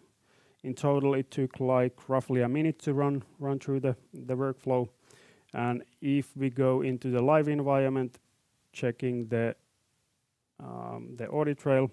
[0.64, 4.88] In total, it took like roughly a minute to run run through the, the workflow.
[5.54, 8.18] And if we go into the live environment,
[8.72, 9.56] checking the
[10.60, 11.92] um, the audit trail,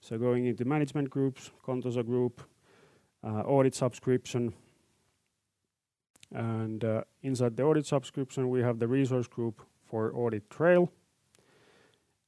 [0.00, 2.42] so going into management groups, Contoso group,
[3.24, 4.54] uh, audit subscription.
[6.32, 10.92] And uh, inside the audit subscription, we have the resource group for audit trail.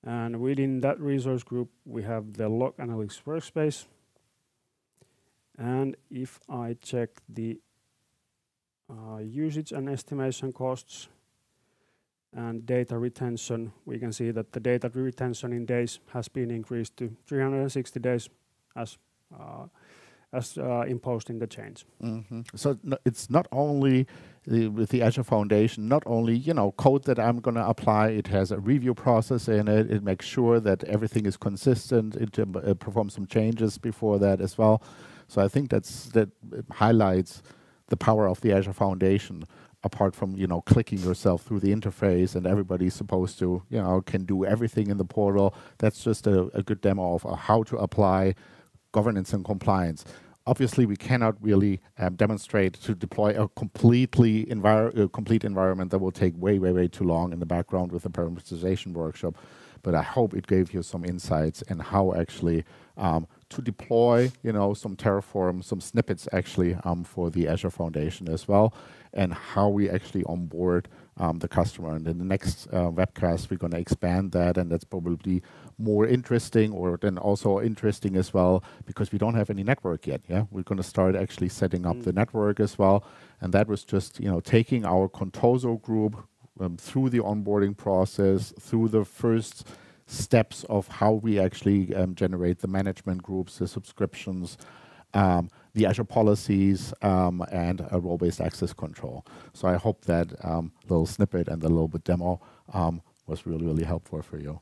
[0.03, 3.85] And within that resource group, we have the log analytics workspace.
[5.59, 7.61] And if I check the
[9.21, 11.09] usage and estimation costs
[12.33, 16.97] and data retention, we can see that the data retention in days has been increased
[16.97, 18.29] to 360 days
[18.77, 18.99] as
[19.39, 19.67] uh,
[20.33, 21.85] as uh, imposed in the change.
[22.01, 24.07] hmm So it's not only
[24.47, 28.09] with the Azure Foundation, not only you know code that I'm going to apply.
[28.11, 29.91] It has a review process in it.
[29.91, 32.15] It makes sure that everything is consistent.
[32.15, 34.83] It uh, performs some changes before that as well.
[35.27, 36.29] So I think that's that
[36.71, 37.43] highlights
[37.91, 39.45] the power of the Azure Foundation.
[39.83, 44.03] Apart from you know clicking yourself through the interface and everybody's supposed to you know
[44.03, 45.55] can do everything in the portal.
[45.79, 48.35] That's just a, a good demo of uh, how to apply
[48.93, 50.05] governance and compliance.
[50.47, 55.99] Obviously, we cannot really um, demonstrate to deploy a completely envir- uh, complete environment that
[55.99, 59.37] will take way, way, way too long in the background with the parameterization workshop.
[59.83, 62.65] But I hope it gave you some insights in how actually
[62.97, 68.29] um, to deploy, you know, some Terraform, some snippets actually um, for the Azure Foundation
[68.29, 68.73] as well,
[69.13, 71.95] and how we actually onboard um, the customer.
[71.97, 75.43] And in the next uh, webcast, we're going to expand that, and that's probably
[75.79, 80.23] more interesting, or then also interesting as well, because we don't have any network yet.
[80.29, 82.05] Yeah, we're going to start actually setting up Mm.
[82.05, 83.05] the network as well,
[83.41, 86.17] and that was just you know taking our Contoso group
[86.61, 89.67] um, through the onboarding process, through the first
[90.11, 94.59] steps of how we actually um, generate the management groups, the subscriptions,
[95.15, 99.25] um, the Azure policies, um, and a role-based access control.
[99.53, 102.41] So I hope that um, little snippet and the little bit demo
[102.73, 104.61] um, was really, really helpful for you.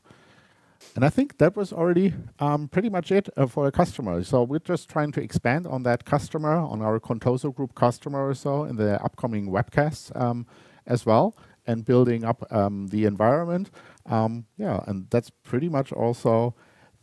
[0.95, 4.23] And I think that was already um, pretty much it uh, for a customer.
[4.23, 8.33] So we're just trying to expand on that customer, on our Contoso group customer or
[8.33, 10.11] so in the upcoming webcasts
[10.87, 11.35] as well,
[11.69, 13.71] and building up um, the environment.
[14.07, 16.55] Um, yeah, and that's pretty much also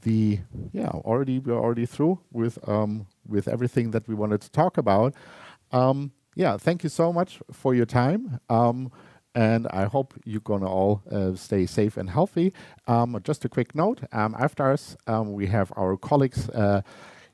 [0.02, 0.40] the
[0.72, 5.14] yeah already we're already through with um, with everything that we wanted to talk about.
[6.36, 8.40] Yeah, thank you so much for your time.
[9.34, 12.54] And I hope you're going to all uh, stay safe and healthy.
[12.88, 16.82] Um, just a quick note um, after us, um, we have our colleagues uh,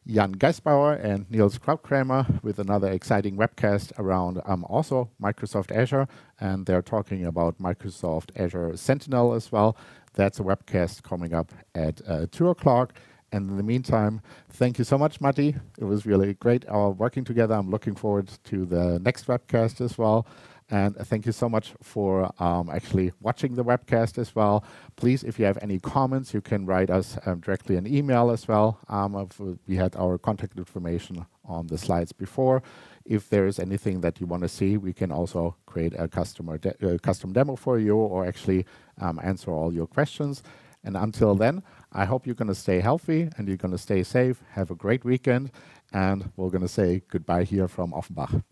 [0.07, 6.09] Jan Geisbauer and Niels Krautkramer with another exciting webcast around um, also Microsoft Azure.
[6.41, 9.77] And they're talking about Microsoft Azure Sentinel as well.
[10.15, 12.95] That's a webcast coming up at uh, 2 o'clock.
[13.31, 15.55] And in the meantime, thank you so much, Matti.
[15.79, 17.55] It was really great our working together.
[17.55, 20.27] I'm looking forward to the next webcast as well.
[20.71, 24.65] And thank you so much for um, actually watching the webcast as well.
[24.97, 28.49] Please, if you have any comments, you can write us um, directly an email as
[28.49, 28.79] well.
[28.89, 32.63] Um, of- we had our contact information on the slides before.
[33.05, 36.59] if there is anything that you want to see, we can also create a customer
[36.59, 38.65] de uh, custom demo for you or actually
[39.01, 40.43] um, answer all your questions.
[40.85, 44.03] And until then, I hope you're going to stay healthy and you're going to stay
[44.03, 44.43] safe.
[44.53, 45.51] Have a great weekend.
[45.93, 48.43] And we're going to say goodbye here from Offenbach.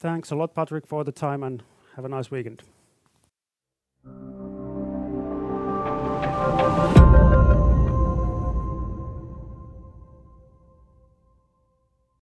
[0.00, 1.62] Thanks a lot, Patrick, for the time, and
[1.96, 2.62] have a nice weekend.